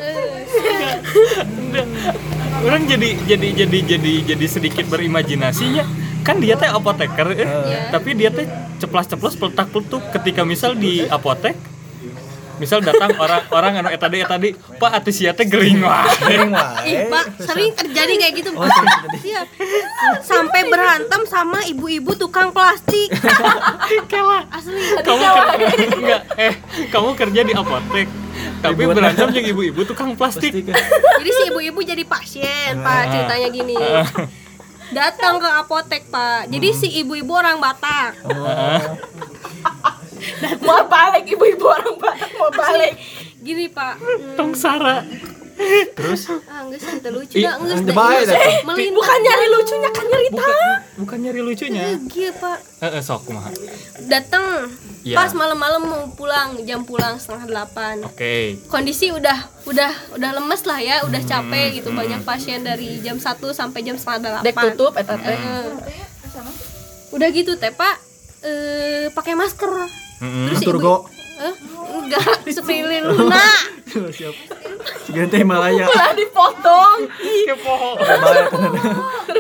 [2.62, 5.82] Orang jadi jadi jadi jadi jadi sedikit berimajinasinya.
[6.22, 7.42] Kan dia teh apoteker eh.
[7.42, 7.90] Iya.
[7.90, 8.46] tapi dia teh
[8.78, 10.14] ceplas-ceplos peletak-peletuk.
[10.14, 11.58] Ketika misal di apotek
[12.62, 16.14] misal datang orang orang anu eta deui eta deui pak atuh sia teh gering wae.
[16.86, 18.50] Ih, Pak, sering terjadi kayak gitu.
[18.54, 18.70] Oh.
[19.18, 19.42] Iya.
[20.22, 23.10] Sampai berantem sama ibu-ibu tukang plastik.
[24.10, 24.46] Kela.
[24.54, 24.78] Asli.
[25.02, 26.54] kamu kerja enggak eh
[26.94, 28.06] kamu kerja di apotek
[28.62, 30.54] tapi berantem yang ibu-ibu tukang plastik.
[30.54, 33.02] Jadi si ibu-ibu jadi pasien, Pak.
[33.10, 33.76] Ceritanya gini.
[34.92, 36.46] Datang ke apotek, Pak.
[36.46, 38.22] Jadi si ibu-ibu orang Batak.
[40.66, 42.94] mau balik ibu-ibu orang Batak mau balik.
[43.38, 43.94] Gini, Pak.
[44.34, 45.02] tong sara.
[45.94, 46.26] Terus?
[46.48, 47.38] Ah, enggak sih, lucu
[48.90, 50.58] bukan nyari lucunya kan nyerita bukan
[50.96, 51.82] bukan nyari lucunya.
[52.02, 52.58] Gila, Pak.
[52.80, 53.50] eh eh, sok kumaha.
[54.02, 55.18] Datang Iya.
[55.18, 57.98] pas malam-malam mau pulang, jam pulang setengah delapan.
[58.00, 58.34] oke.
[58.66, 61.90] Kondisi udah udah udah lemes lah ya udah Hmm, capek gitu.
[61.92, 65.66] banyak pasien dari jam 1 sampai jam setengah dek delapan tutup eta teh Eh,
[67.12, 67.98] udah gitu teh pak.
[68.42, 69.70] Eh pakai masker
[70.22, 70.46] Mm-mm.
[70.48, 71.10] terus Turgo.
[71.34, 71.54] eh,
[71.92, 73.42] enggak sepilih luna
[74.14, 74.34] siap
[75.04, 77.10] Ganti Himalaya lah dipotong
[77.44, 78.72] kepo Bae, tenan.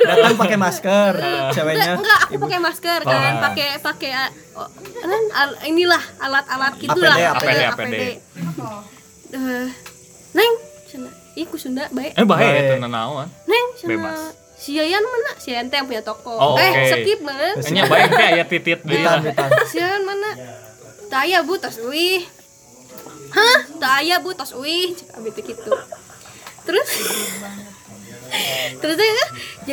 [0.04, 4.10] datang pakai masker enggak ceweknya enggak aku pakai masker kan pakai pakai
[4.52, 4.68] oh,
[5.00, 7.94] kan, al- inilah alat-alat gitulah APD, Eh, APD.
[9.32, 9.66] Eh,
[10.32, 10.52] neng
[10.84, 12.52] cina ih ku Sunda baik eh Baik.
[12.68, 14.20] itu nanaon Neng, sama Bebas.
[14.54, 15.30] si Yayan mana?
[15.38, 16.30] Si Yayan yang punya toko.
[16.30, 17.56] Oh, eh, skip banget.
[17.68, 19.48] Nya baik teh aya titit di Bitan, bitan.
[19.64, 20.30] Si Yayan mana?
[21.12, 22.24] Taya bu tos uih.
[23.36, 23.58] Hah?
[23.76, 24.96] Taya bu tos uih.
[24.96, 25.72] Cek abi teh gitu.
[26.64, 26.88] Terus
[28.80, 29.26] Terus ya,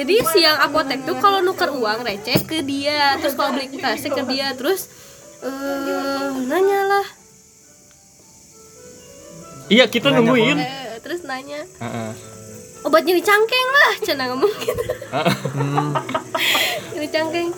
[0.04, 4.12] jadi si yang apotek tuh kalau nuker uang receh ke dia, terus kalau beli tasnya
[4.12, 4.92] ke dia, terus
[5.40, 7.06] eh nanya lah,
[9.70, 10.58] Iya, kita Nanya nungguin.
[10.60, 12.12] Eh, terus nanya Heeh.
[12.80, 14.84] Obat nyeri cangkeng lah, cina ngomong gitu.
[15.10, 15.92] Hmm.
[16.96, 17.50] nyeri cangkeng.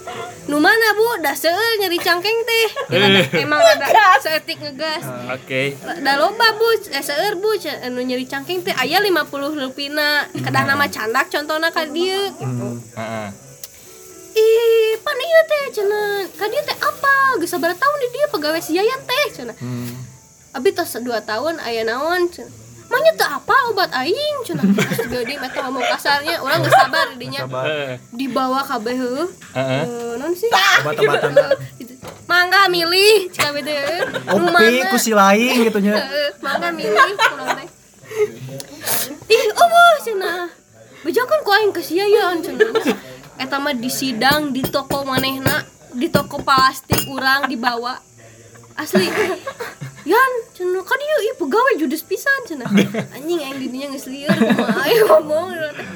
[0.49, 1.21] Nu mana bu?
[1.21, 2.67] Dah seueur nyeri cangkeng teh.
[2.97, 3.45] Eh.
[3.45, 5.05] emang ada seetik ngegas.
[5.29, 5.77] Oke.
[6.01, 6.67] da loba bu.
[6.89, 7.53] Eh seueur bu.
[7.93, 12.67] Nu nyeri cangkeng teh aya 50 rupina kedah nama candak contohna ka dieu gitu.
[12.97, 13.29] Heeh.
[14.31, 17.35] ih pan ieu teh cenah ka dieu teh apa?
[17.39, 19.91] Geus sabaraha tahun di dia pegawai si Yayan teh cenah Hmm.
[20.55, 22.60] abi tos 2 tahun aya naon cenah
[22.91, 27.41] Manya teh apa obat aing cenah Astaga dia eta ngomong kasarnya orang geus sabar dinya
[27.41, 27.63] Sabar.
[27.65, 27.93] Heeh.
[28.11, 29.81] dibawa kabeh heuh Heeh.
[29.81, 31.31] Eh, non sih Obat-obatan.
[31.79, 31.93] gitu.
[32.27, 33.75] mangga milih cika beda
[34.29, 36.03] Opi ku si lain gitu nya.
[36.39, 37.67] mangga milih kurang teh
[39.29, 39.71] ih oh
[40.01, 40.51] cenah
[41.01, 42.75] bejakan ku aing kasiayan cenah
[43.37, 47.95] eta mah di sidang di toko manehna di toko plastik urang dibawa
[48.75, 49.07] asli
[50.01, 50.31] Yan,
[50.61, 52.69] cenah kan dia ieu pegawai judes pisan cenah.
[53.17, 55.47] Anjing didinya geus lieur kumaha aing ngomong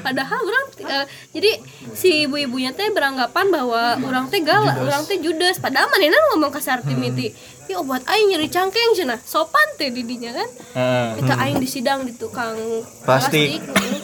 [0.02, 1.50] padahal urang eh, jadi
[1.94, 5.62] si ibu-ibunya teh beranggapan bahwa urang teh galak, urang teh judes.
[5.62, 7.30] Padahal manehna ngomong kasar timiti.
[7.70, 9.22] Ya obat aing nyeri cangkeng cenah.
[9.22, 10.48] Sopan teh didinya kan.
[10.74, 11.08] Heeh.
[11.22, 12.58] Kita aing di sidang di tukang
[13.06, 13.62] Plastik.
[13.62, 14.02] plastik.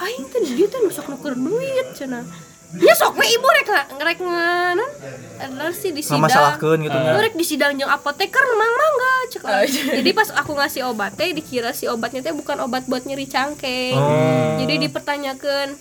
[0.00, 2.24] Aing teh dia teh nusak nuker duit cenah.
[2.80, 4.90] Ya sok we ibu rek ngerek nganon.
[5.38, 6.24] Adalah sih di sidang.
[6.24, 9.82] Ngamasalahkeun gitu rek di sidang jeung apoteker mang mangga cek Oh, iya.
[10.02, 13.94] Jadi pas aku ngasih obat teh dikira si obatnya teh bukan obat buat nyeri cangkeng.
[13.94, 14.58] Oh.
[14.58, 15.76] Jadi dipertanyakan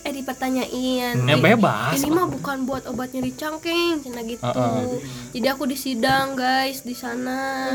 [0.00, 1.14] eh dipertanyain.
[1.16, 1.92] Ya, "Eh, bebas.
[1.94, 4.42] ini mah bukan buat obat nyeri cangkeng cina gitu.
[4.42, 5.00] Heeh.
[5.30, 7.70] jadi aku disidang guys di sana.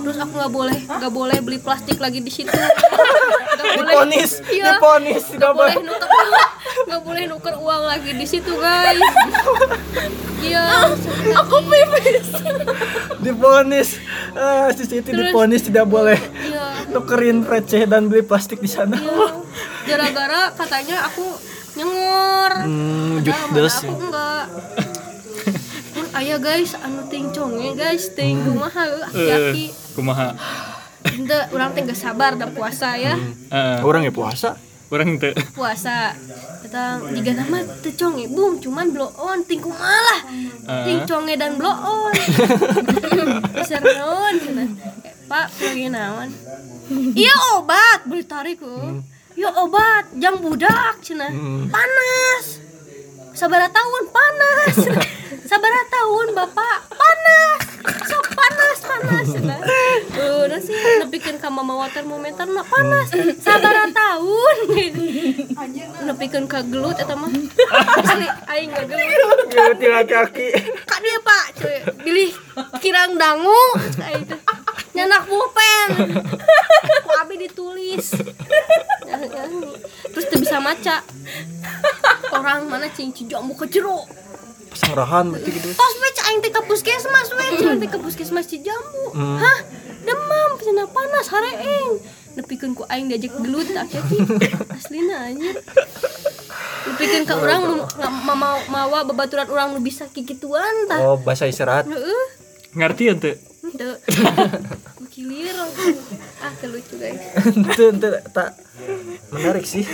[0.00, 2.50] Terus aku nggak boleh nggak boleh beli plastik lagi di situ.
[3.58, 4.78] Nggak boleh Diponis, iya.
[4.78, 6.10] diponis nggak boleh nuker
[6.86, 9.02] nggak boleh nuker uang lagi di situ guys.
[10.38, 10.94] Iya.
[11.42, 12.28] Aku pipis.
[13.26, 13.98] Diponis.
[14.32, 16.14] Ah, si Siti diponis tidak boleh.
[16.38, 16.57] iya
[16.88, 18.96] nukerin receh dan beli plastik di sana.
[18.96, 19.28] Iya.
[19.86, 21.24] gara-gara katanya aku
[21.72, 22.52] nyengor.
[22.60, 23.74] Hmm, judes.
[23.80, 24.44] aku enggak.
[25.88, 29.64] Pun ayah guys anu ting conge guys ting kumaha Eh, hati-hati.
[29.94, 30.28] kumaha?
[31.00, 33.16] Ente, orang teh geus sabar da puasa ya.
[33.16, 33.80] Heeh.
[33.80, 34.60] Orang ya puasa.
[34.88, 36.12] Orang teu puasa.
[36.60, 40.20] Kita jika nama teu conge bung cuman blow on ting kumalah
[40.84, 42.12] ting conge dan blow on.
[43.68, 44.34] Seron
[45.00, 46.28] Eh, pak lagi naon?
[47.12, 49.04] Iya obat beli tarik oh.
[49.36, 51.28] ya obat jang budak cenah
[51.68, 52.64] panas.
[53.36, 54.74] Sabara tahun panas.
[55.50, 56.78] Sabara tahun bapak.
[56.96, 57.60] Panas.
[58.08, 59.60] Sok panas panas cenah
[60.48, 60.74] udah sih
[61.04, 63.12] nepikeun ka mama termometer na panas.
[63.36, 64.56] Sabara tahun.
[66.08, 67.28] Nepikeun ka gelut eta mah.
[68.00, 69.52] Asli aing gelut.
[69.52, 70.48] Gelut kaki.
[70.88, 71.78] kak dia pak cuy.
[72.00, 72.30] Pilih
[72.80, 73.62] kirang dangu.
[73.92, 74.36] Itu.
[74.98, 75.88] Nyanak pulpen.
[77.04, 78.06] Ku abi ditulis?
[80.08, 81.00] Terus tuh bisa maca.
[82.30, 84.04] Orang mana cing cijambu ke jero
[84.68, 85.72] Pasanggrahan berarti gitu.
[85.72, 89.58] tos we aing teh ka puskesmas we cing teh ka puskesmas cijambu hah?
[90.04, 91.96] Demam cenah panas hareeng
[92.36, 93.88] nepikeun ku aing diajak gelut tak
[94.76, 95.56] aslina anjir
[96.84, 101.00] nepikeun ka urang nu- nga- ma- mawa babaturan urang nu bisa kikituan tah.
[101.02, 101.88] Oh, bahasa isyarat.
[101.88, 102.24] Heeh.
[102.76, 103.88] ngerti teu Ente.
[105.08, 105.54] Kilir.
[106.38, 107.20] Ah, terlucu guys.
[107.46, 108.56] Itu itu tak
[109.30, 109.84] menarik sih.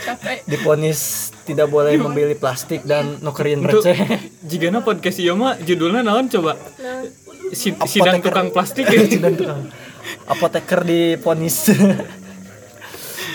[0.00, 1.00] capek Diponis
[1.44, 3.92] tidak boleh membeli plastik dan nukerin receh.
[4.40, 7.04] jigana podcast ieu mah judulnya naon coba Nah,
[7.52, 9.68] Si- sidang tukang plastik ya dan tukang
[10.24, 11.68] apoteker diponis.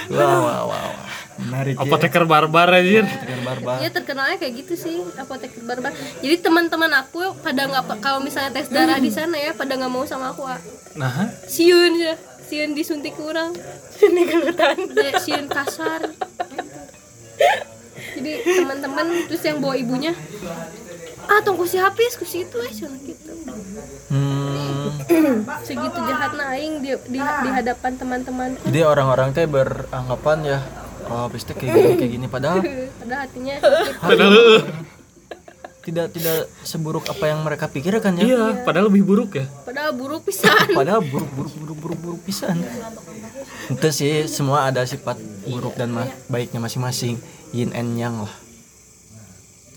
[0.09, 0.94] wah, wah, wah.
[1.35, 1.83] Menarik ya.
[1.83, 3.77] apoteker barbar anjir Apoteker barbar.
[3.83, 5.91] ya terkenalnya kayak gitu sih apotek barbar.
[6.19, 10.03] Jadi teman-teman aku pada nggak kalau misalnya tes darah di sana ya pada nggak mau
[10.03, 10.43] sama aku.
[10.43, 10.59] ah.
[10.95, 13.51] nah Siun ya, siun disuntik kurang.
[14.05, 16.07] ini gelutan Dia siun kasar.
[18.15, 20.15] Jadi teman-teman terus yang bawa ibunya
[21.25, 23.33] ah tunggu si habis ku situ eh cuma gitu
[24.05, 24.93] Hmm.
[25.67, 30.59] segitu jahatnya aing di, di, di hadapan teman-teman Jadi orang-orang teh beranggapan ya
[31.05, 32.59] oh habis teh kayak gini kayak gini padahal
[33.01, 34.33] pada hatinya sakit padahal
[35.85, 38.23] tidak tidak seburuk apa yang mereka pikirkan ya.
[38.25, 42.57] iya padahal lebih buruk ya padahal buruk pisan Padahal buruk buruk buruk buruk buruk pisan.
[43.69, 47.21] Itu sih semua ada sifat buruk dan ma- baiknya masing-masing.
[47.49, 48.33] Yin and yang lah.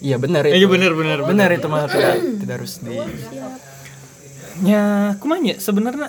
[0.01, 0.57] Iya benar itu.
[0.57, 2.97] iya bener bener Benar itu mah tidak tidak harus di
[4.65, 6.09] ya kumanya sebenarnya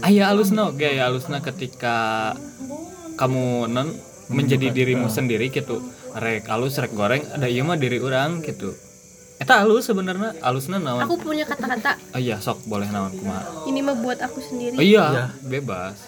[0.00, 2.32] aya alusna oge aya alusna ketika
[3.14, 3.88] kamu non
[4.28, 5.80] menjadi dirimu sendiri gitu.
[6.14, 8.72] Rek alus rek goreng ada iya mah diri orang gitu.
[9.42, 11.02] Eta alus sebenarnya alusna naon?
[11.04, 11.98] Aku punya kata-kata.
[12.14, 13.66] Oh iya sok boleh naon kumaha?
[13.66, 14.78] Ini mah buat aku sendiri.
[14.78, 15.34] Oh iya.
[15.42, 15.98] bebas.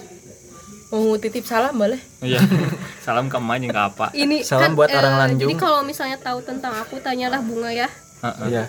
[0.95, 1.99] Mau titip salam boleh?
[2.23, 2.39] Oh iya.
[3.07, 4.07] Salam ke emak ke apa?
[4.15, 5.47] Ini Salam kan, buat eh, orang Lanjung.
[5.47, 7.91] jadi kalau misalnya tahu tentang aku tanyalah bunga ya.
[8.23, 8.49] Heeh.
[8.51, 8.65] Iya.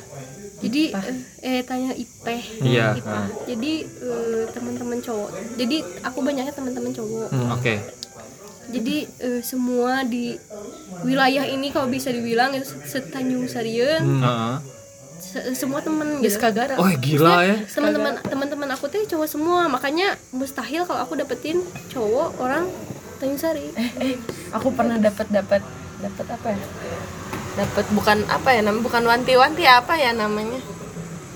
[0.57, 2.41] jadi eh, eh tanya Ipeh.
[2.65, 2.97] Iya.
[2.97, 3.13] Ipah.
[3.13, 3.27] heeh.
[3.53, 5.29] jadi eh, teman-teman cowok.
[5.61, 7.29] Jadi aku banyaknya teman-teman cowok.
[7.53, 7.96] Oke
[8.67, 10.35] jadi eh, semua di
[11.01, 14.55] wilayah ini kalau bisa dibilang itu setanjung Sarieun Heeh.
[15.17, 16.43] se- semua temen Geus gitu.
[16.43, 17.55] Kagara oh gila ya.
[17.65, 19.65] teman-teman teman-teman aku tuh cowok semua.
[19.65, 22.67] Makanya mustahil kalau aku dapetin cowok orang
[23.17, 23.71] Tanjung Sari.
[23.73, 24.13] Eh eh
[24.51, 25.61] aku pernah dapat dapat
[25.97, 26.61] dapat apa ya?
[27.57, 30.61] Dapat bukan apa ya namanya bukan wanti-wanti apa ya namanya?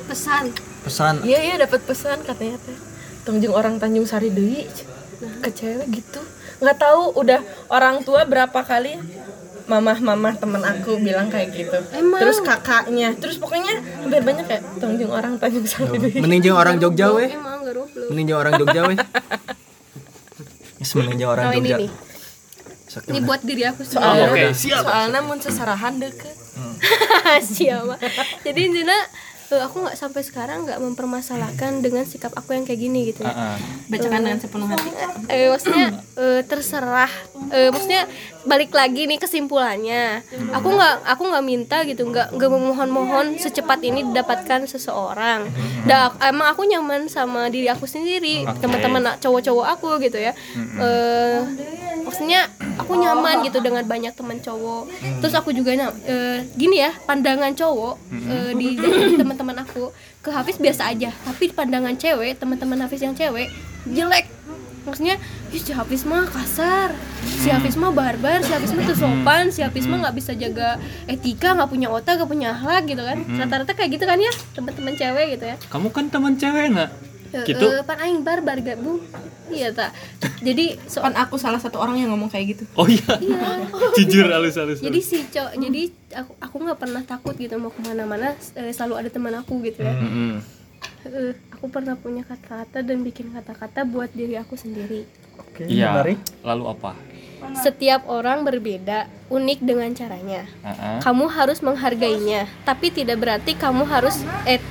[0.05, 0.53] Pesan.
[0.81, 1.23] Pesan.
[1.23, 2.77] Iya iya dapat pesan katanya teh.
[3.21, 4.65] Tanjung orang Tanjung Sari deui
[5.41, 6.21] ke cewek gitu
[6.61, 7.41] nggak tahu udah
[7.73, 8.95] orang tua berapa kali
[9.65, 11.79] mamah-mamah temen aku bilang kayak gitu.
[11.95, 12.19] Emang?
[12.19, 13.15] terus kakaknya.
[13.15, 16.21] Terus pokoknya hampir banyak kayak Tanjung orang Tanjung Sari.
[16.43, 17.31] jeung orang Jogja weh.
[18.11, 18.97] jeung orang Jogja weh.
[20.81, 21.77] Jeung orang oh ini Jogja.
[21.85, 21.89] nih
[22.91, 23.27] ini gimana?
[23.31, 26.35] buat diri aku soalnya Oke, sendiri soalnya mun sesarahan deket.
[27.55, 27.95] Siapa
[28.43, 28.99] jadi intinya
[29.51, 33.33] eh, aku nggak sampai sekarang nggak mempermasalahkan dengan sikap aku yang kayak gini gitu ya.
[33.35, 33.57] Heeh.
[33.91, 34.89] bacakan dengan sepenuh hati.
[35.27, 37.11] Eh maksudnya eh, terserah.
[37.51, 38.07] Eh, maksudnya
[38.47, 40.23] balik lagi nih kesimpulannya.
[40.55, 45.51] Aku nggak aku nggak minta gitu nggak nggak memohon-mohon secepat ini didapatkan seseorang.
[45.83, 50.31] Dan emang aku nyaman sama diri aku sendiri teman-teman cowok-cowok aku gitu ya.
[50.79, 51.39] Eh,
[52.01, 52.49] maksudnya
[52.79, 54.89] aku nyaman gitu dengan banyak teman cowok.
[55.21, 59.89] Terus aku juga nah, eh, gini ya pandangan cowok eh, di dari teman-teman aku.
[60.21, 63.49] Ke Hafiz biasa aja tapi pandangan cewek teman-teman Hafiz yang cewek
[63.89, 64.29] jelek.
[64.81, 65.21] Maksudnya
[65.53, 66.89] "Ih, si Hafiz mah kasar.
[67.21, 70.81] Si Hafiz mah barbar si Hafiz mah tuh sopan si Hafiz mah nggak bisa jaga
[71.05, 73.17] etika nggak punya otak nggak punya akhlak gitu kan.
[73.37, 75.55] Rata-rata kayak gitu kan ya teman-teman cewek gitu ya.
[75.69, 76.89] Kamu kan teman cewek Eh,
[77.47, 77.65] gitu.
[77.71, 78.99] eh, pan aing barbar gak bu
[79.51, 79.91] iya tak.
[80.41, 82.63] Jadi so Kan aku salah satu orang yang ngomong kayak gitu.
[82.75, 83.03] oh iya.
[83.19, 83.47] Iya.
[83.97, 85.81] Jujur halus halus jadi si cowok jadi
[86.15, 89.83] aku aku nggak pernah takut gitu mau ke mana-mana eh, selalu ada teman aku gitu
[89.83, 89.93] ya.
[89.95, 90.39] Mm-mm.
[91.01, 95.05] Eh, aku pernah punya kata-kata dan bikin kata-kata buat diri aku sendiri.
[95.41, 95.93] Oke, iya.
[95.97, 96.19] menarik.
[96.45, 96.91] lalu apa?
[97.57, 100.45] Setiap orang berbeda unik dengan caranya.
[100.61, 100.97] Heeh.
[101.01, 104.61] kamu harus menghargainya tapi tidak berarti kamu harus eh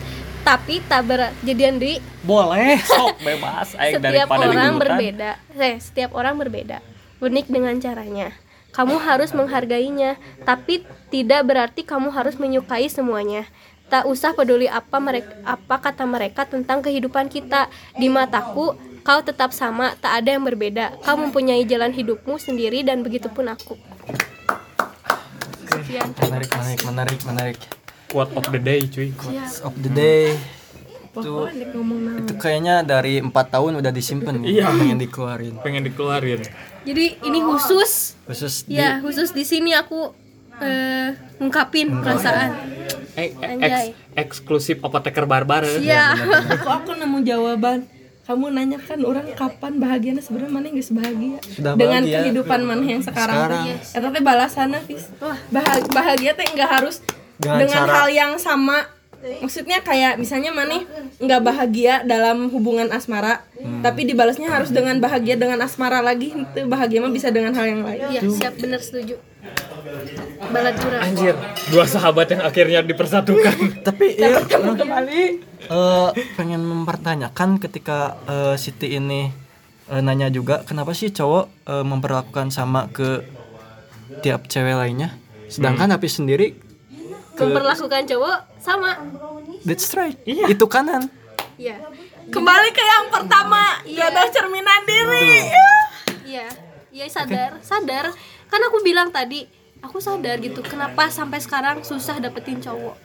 [0.40, 3.76] tapi tak ber jadian di boleh sok bebas.
[3.76, 5.30] Aing setiap daripada orang berbeda.
[5.56, 6.78] Eh, setiap orang berbeda.
[7.20, 8.32] Unik dengan caranya.
[8.70, 10.14] Kamu harus menghargainya
[10.46, 13.44] tapi tidak berarti kamu harus menyukai semuanya.
[13.90, 17.66] Tak usah peduli apa mereka apa kata mereka tentang kehidupan kita.
[17.98, 20.94] Di mataku kau tetap sama tak ada yang berbeda.
[21.02, 23.74] Kau mempunyai jalan hidupmu sendiri dan begitupun aku.
[25.66, 27.79] Sekian Menarik, menarik, menarik, menarik.
[28.10, 29.14] Quote of the day cuy
[29.60, 30.34] Of the day.
[31.10, 31.42] Itu,
[32.20, 34.70] itu kayaknya dari empat tahun udah disimpan Iya.
[34.70, 36.38] pengen dikeluarin pengen dikeluarin
[36.80, 40.14] jadi ini khusus khusus di ya khusus di sini aku
[40.56, 42.54] eh, ngungkapin perasaan
[43.16, 43.90] eh, eh, Anjay.
[43.90, 43.98] eks-
[44.38, 47.90] eksklusif apoteker barbar ya Aku aku nemu jawaban.
[48.20, 52.18] Kamu nanya kan orang kapan bahagianya sebenarnya mana nggak bahagia Sudah dengan bahagia.
[52.22, 53.34] kehidupan mana yang sekarang.
[53.34, 53.66] Sekarang.
[53.90, 55.10] Eta teh balasanna Fis.
[55.18, 55.34] Wah.
[55.50, 57.02] Bahagia, bahagia teh nggak harus
[57.40, 58.84] Dengan dengan, cara- hal yang sama.
[59.20, 60.80] Maksudnya kayak misalnya mana
[61.18, 63.80] nggak bahagia dalam hubungan asmara, Hmm.
[63.80, 66.32] tapi dibalasnya harus dengan bahagia dengan asmara lagi.
[66.32, 68.00] Itu bahagia mah bisa dengan hal yang lain.
[68.08, 69.20] Iya, siap bener setuju.
[70.42, 71.00] Balat curang.
[71.02, 71.34] anjir
[71.68, 75.22] dua sahabat yang akhirnya dipersatukan tapi ya Kembali.
[75.62, 79.28] eh, pengen mempertanyakan ketika eh, Siti ini
[79.86, 83.24] eh, nanya juga kenapa sih cowok eh, memperlakukan sama ke
[84.20, 85.14] tiap cewek lainnya
[85.46, 86.56] sedangkan Hafiz sendiri
[87.40, 88.90] Memperlakukan cowok sama.
[89.64, 91.08] that's right itu kanan
[91.60, 91.76] Iya.
[92.32, 95.52] Kembali ke yang pertama, jodoh cerminan diri.
[96.24, 96.48] Iya.
[96.88, 98.16] Iya sadar, sadar.
[98.48, 99.44] Kan aku bilang tadi,
[99.84, 100.64] aku sadar gitu.
[100.64, 102.96] Kenapa sampai sekarang susah dapetin cowok?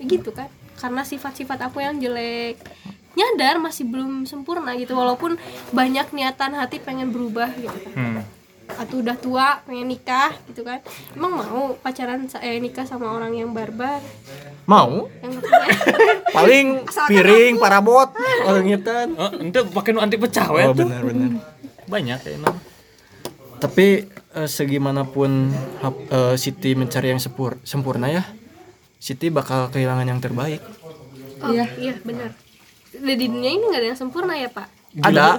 [0.00, 0.48] Gitu kan?
[0.80, 2.56] Karena sifat-sifat aku yang jelek.
[3.12, 4.96] Nyadar masih belum sempurna gitu.
[4.96, 5.36] Walaupun
[5.76, 7.92] banyak niatan hati pengen berubah gitu kan.
[7.92, 8.37] hmm.
[8.76, 10.84] Atau udah tua pengen nikah gitu kan.
[11.16, 14.04] Emang mau pacaran eh, nikah sama orang yang barbar?
[14.68, 15.08] Mau.
[15.24, 15.34] Yang
[16.36, 16.66] paling
[17.08, 18.12] piring parabot
[18.44, 20.84] orang ngitan oh, ente pakai nu anti pecah oh tuh.
[20.84, 21.30] benar benar.
[21.88, 22.52] Banyak kayaknya
[23.58, 24.06] tapi
[24.38, 25.50] eh, segimanapun
[25.82, 28.22] hap- eh, Siti mencari yang sepur sempurna ya
[28.98, 30.58] Siti bakal kehilangan yang terbaik.
[31.38, 32.34] Oh, iya iya benar.
[32.90, 34.66] Di di dunia ini nggak ada yang sempurna ya pak?
[35.06, 35.38] Ada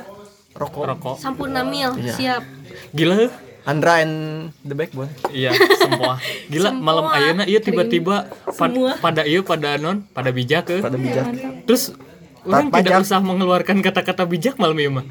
[0.52, 0.84] rokok.
[0.88, 1.16] Rokok.
[1.18, 2.14] Sampurna mil Iya.
[2.14, 2.44] siap.
[2.92, 3.30] Gila.
[3.62, 4.16] Andra and
[4.64, 6.18] the Backbone iya semua.
[6.48, 6.82] Gila Semua.
[6.82, 8.98] malam ayeuna iya tiba-tiba pad- Semua.
[8.98, 11.28] pada iya pada non pada bijak ke pada bijak.
[11.64, 11.94] Terus
[12.42, 12.82] orang pajak.
[12.88, 15.06] tidak usah mengeluarkan kata-kata bijak malam ieu mah.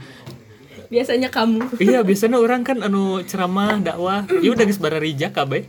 [0.89, 1.77] Biasanya kamu.
[1.79, 4.27] iya biasanya orang kan anu ceramah dakwah.
[4.33, 5.69] Iya udah geus barerijak kabeh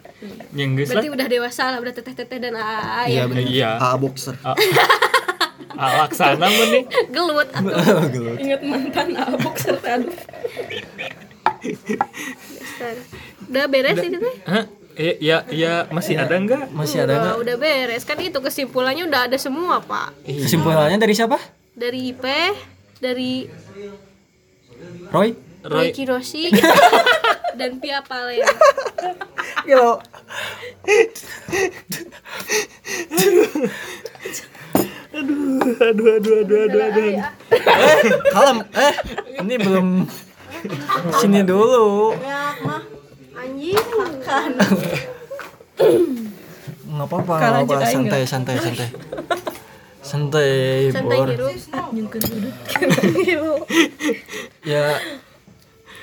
[0.51, 1.03] yang geus lah.
[1.03, 3.27] berarti udah dewasa lah udah teteh teteh dan aa ya.
[3.37, 3.77] iya.
[3.77, 4.33] AA boxer
[5.77, 6.83] Ah, laksana mah nih?
[7.13, 8.01] Gelut atau
[8.43, 10.15] Ingat mantan abok serta aduh.
[13.49, 14.65] udah beres ini teh Hah?
[14.99, 16.67] Iya, iya, iya, masih ada enggak?
[16.75, 17.35] masih ada nggak?
[17.35, 18.03] Wah, udah beres.
[18.03, 20.11] Kan itu kesimpulannya udah ada semua pak.
[20.27, 21.39] Kesimpulannya dari siapa?
[21.71, 22.25] Dari IP
[22.99, 23.47] dari
[25.07, 25.31] Roy?
[25.63, 25.63] Roy.
[25.63, 26.51] Roy, Kiroshi
[27.59, 28.43] dan Pia Palen
[29.67, 29.99] Yo.
[35.09, 37.07] aduh, aduh, aduh, aduh, aduh.
[37.09, 37.25] ya.
[37.49, 37.99] eh
[38.29, 38.93] kalem eh
[39.41, 39.87] ini belum
[41.17, 42.13] sini dulu
[43.33, 44.51] anjing makan
[46.89, 48.89] nggak apa-apa nggak apa santai santai santai
[50.03, 50.51] santai
[51.01, 51.29] bor
[53.23, 53.41] ya
[54.65, 54.85] ya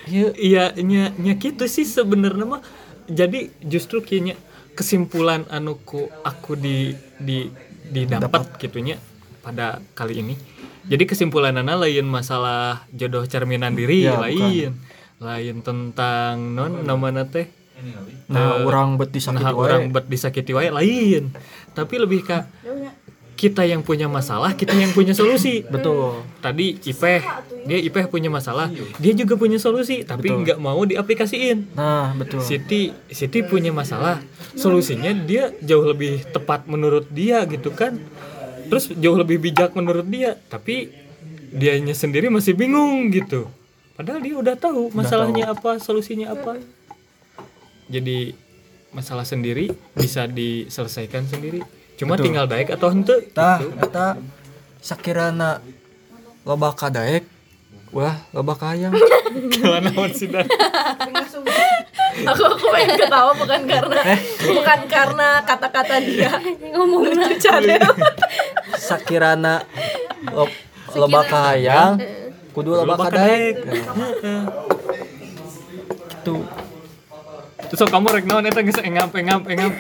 [0.06, 2.62] Iya, nya, nya gitu sih sebenarnya mah.
[3.10, 4.38] Jadi justru kayaknya
[4.78, 7.50] kesimpulan anuku aku di di
[7.90, 8.96] didapat gitunya
[9.42, 10.34] pada kali ini.
[10.86, 14.78] Jadi kesimpulannya lain masalah jodoh cerminan diri Ya, lain.
[15.18, 17.50] Lain tentang non namanya teh?
[18.30, 21.34] Nah orang bet nah disakiti orang wae bet disakiti wae lain.
[21.74, 22.38] Tapi lebih ke
[23.36, 25.60] kita yang punya masalah kita yang punya solusi.
[25.74, 26.24] Betul.
[26.40, 27.20] Tadi Ipeh
[27.68, 31.76] dia Ipeh punya masalah dia juga punya solusi tapi nggak mau diaplikasiin.
[31.76, 32.40] Nah betul.
[32.40, 34.22] Siti Siti punya masalah
[34.56, 38.00] solusinya dia jauh lebih tepat menurut dia gitu kan.
[38.66, 40.90] Terus jauh lebih bijak menurut dia tapi
[41.52, 43.46] dianya sendiri masih bingung gitu.
[43.94, 46.60] Padahal dia udah tahu masalahnya apa solusinya apa.
[47.86, 48.34] Jadi
[48.90, 51.62] masalah sendiri bisa diselesaikan sendiri.
[51.96, 52.32] Cuma Betul.
[52.32, 54.20] tinggal baik atau hente tah eta
[54.84, 55.64] sakirana
[56.44, 57.24] loba kadaek
[57.90, 58.92] wah loba kayang
[59.50, 60.46] gimana sih Dan?
[62.24, 64.00] Aku aku pengen ketawa bukan karena
[64.40, 66.32] bukan karena kata-kata dia.
[66.72, 67.82] Ngomong lucu cadel
[68.88, 69.64] sakirana
[70.32, 70.48] lo,
[70.96, 72.00] loba kayang
[72.56, 73.56] kudu loba kadaek
[76.26, 76.42] gitu
[77.66, 79.74] terus so, kamu rek naon eta geus engap engap engap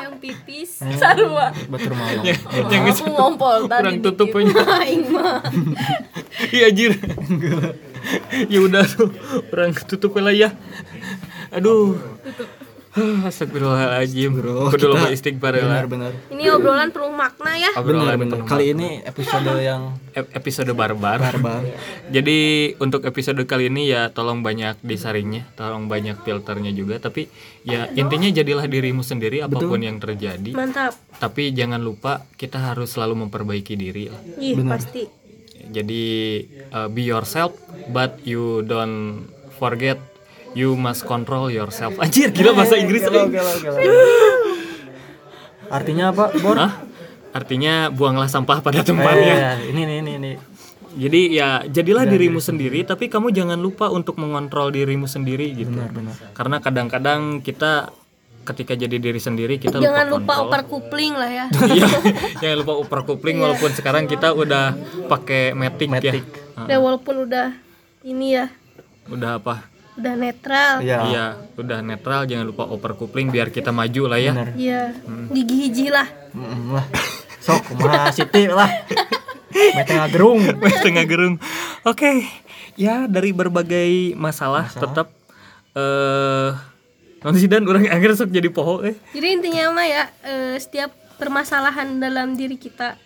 [0.00, 0.84] yang pipis.
[1.00, 1.48] Sarua.
[1.68, 2.24] Betul malam
[2.68, 5.40] yang geus ngompol tadi kurang tutup aing mah.
[6.52, 6.92] Iya anjir.
[8.48, 9.12] Ya udah tuh
[9.52, 10.52] orang tutup lah ya
[11.50, 11.98] aduh.
[12.90, 14.34] Astagfirullahaladzim.
[14.42, 16.12] Kudu lupa istighfar ya lah benar-benar.
[16.26, 17.70] Ini obrolan penuh makna ya.
[17.78, 21.22] Obrolan benar-benar penuh kali ini episode yang ep- episode barbar.
[21.22, 21.62] barbar.
[22.14, 22.38] Jadi
[22.82, 26.98] untuk episode kali ini ya tolong banyak disaringnya, tolong banyak filternya juga.
[26.98, 27.30] Tapi
[27.62, 30.50] ya intinya jadilah dirimu sendiri apa pun yang terjadi.
[30.50, 30.98] mantap.
[31.22, 34.18] Tapi jangan lupa kita harus selalu memperbaiki diri lah.
[34.42, 35.06] ih pasti.
[35.70, 36.04] Jadi
[36.74, 37.54] uh, be yourself,
[37.94, 39.30] but you don't
[39.62, 40.09] forget
[40.52, 41.94] you must control yourself.
[42.02, 43.02] Anjir gila bahasa Inggris.
[43.02, 43.26] eh.
[45.68, 46.72] artinya apa bor Hah?
[47.30, 49.54] Artinya buanglah sampah pada Eh, tempatnya.
[49.64, 50.32] ini nih ini ini
[50.90, 55.70] Jadi ya jadilah dirimu sendiri, tapi kamu jangan lupa untuk mengontrol dirimu sendiri gitu.
[55.70, 57.94] benar Karena kadang-kadang kita
[58.42, 61.86] ketika jadi diri sendiri kita jangan lupa lupa oper kupling lah ya Iya,
[62.42, 64.74] jangan lupa upper coupling walaupun sekarang kita udah
[65.06, 66.24] pakai matic, Matic.
[66.58, 66.66] ya.
[66.66, 67.54] ya walaupun udah
[68.02, 68.50] ini ya
[69.06, 69.69] Udah apa?
[69.98, 70.98] Udah netral Iya.
[71.10, 71.24] Iya,
[71.58, 74.32] udah netral, jangan lupa upper coupling biar kita maju lah ya.
[74.54, 74.94] Iya
[75.34, 76.06] gigi hiji lah
[76.70, 76.86] lah
[77.40, 78.68] sok kumaha Siti lah
[79.88, 80.40] tengah gerung
[80.84, 81.34] Tengah gerung.
[81.82, 82.28] Oke,
[82.76, 85.10] ya dari berbagai masalah, tetap
[85.74, 86.50] eh
[87.20, 88.96] non sih dan orang akhirnya sok jadi poho eh.
[89.12, 90.88] jadi intinya mah ya eh, setiap
[91.20, 92.96] permasalahan dalam diri kita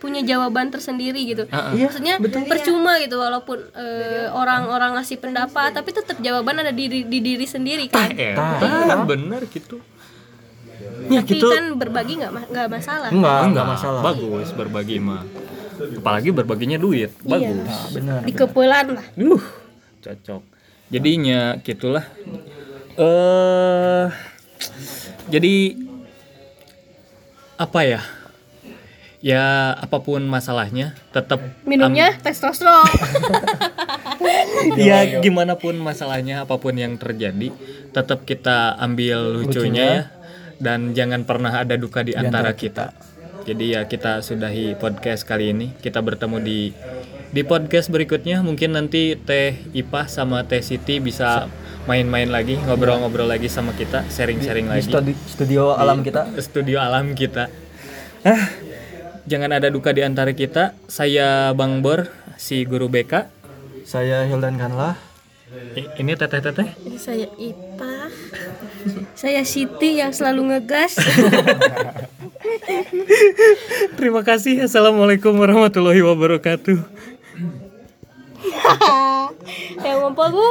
[0.00, 1.84] punya jawaban tersendiri gitu Heeh.
[1.84, 2.16] maksudnya
[2.48, 7.44] percuma gitu walaupun eh, orang-orang ngasih pendapat tapi tetap jawaban ada di, di, di diri
[7.44, 8.32] sendiri kan Eh,
[9.04, 9.76] bener gitu.
[11.12, 11.52] Ya tapi gitu.
[11.52, 15.22] kan berbagi nggak nggak masalah enggak enggak Enggak masalah Bagus berbagi mah.
[15.80, 17.12] Apalagi berbaginya duit.
[17.20, 17.92] Bagus.
[17.92, 19.42] benar di kepulan lah Uh,
[20.00, 20.42] cocok.
[20.88, 22.04] Jadinya gitulah.
[22.96, 24.06] Eh
[25.28, 25.54] jadi
[27.56, 28.00] apa ya?
[29.20, 32.88] Ya apa pun masalahnya tetap minumnya testosteron
[34.80, 37.52] ya gimana pun masalahnya apa pun yang terjadi
[37.92, 40.02] tetap kita ambil lucunya ya
[40.60, 42.92] dan jangan pernah ada duka di antara kita.
[43.48, 45.66] Jadi ya kita sudahi podcast kali ini.
[45.80, 46.76] Kita bertemu di
[47.32, 51.48] di podcast berikutnya mungkin nanti Teh Ipah sama Teh Siti bisa
[51.88, 54.92] main-main lagi, ngobrol-ngobrol lagi sama kita, sharing-sharing di lagi.
[54.92, 57.48] studi- studio alam kita Studio alam kita.
[58.20, 58.52] Ah,
[59.30, 60.74] jangan ada duka di antara kita.
[60.86, 63.30] Saya Bang Bor, si guru BK.
[63.80, 64.94] saya Hildan Kanlah
[65.74, 66.78] I- Ini teteh-teteh.
[66.94, 68.06] saya Ipa
[69.14, 70.94] saya Siti yang selalu ngegas
[73.94, 74.62] Terima kasih.
[74.62, 76.78] Assalamualaikum warahmatullahi wabarakatuh.
[79.80, 80.48] yang ngompol bu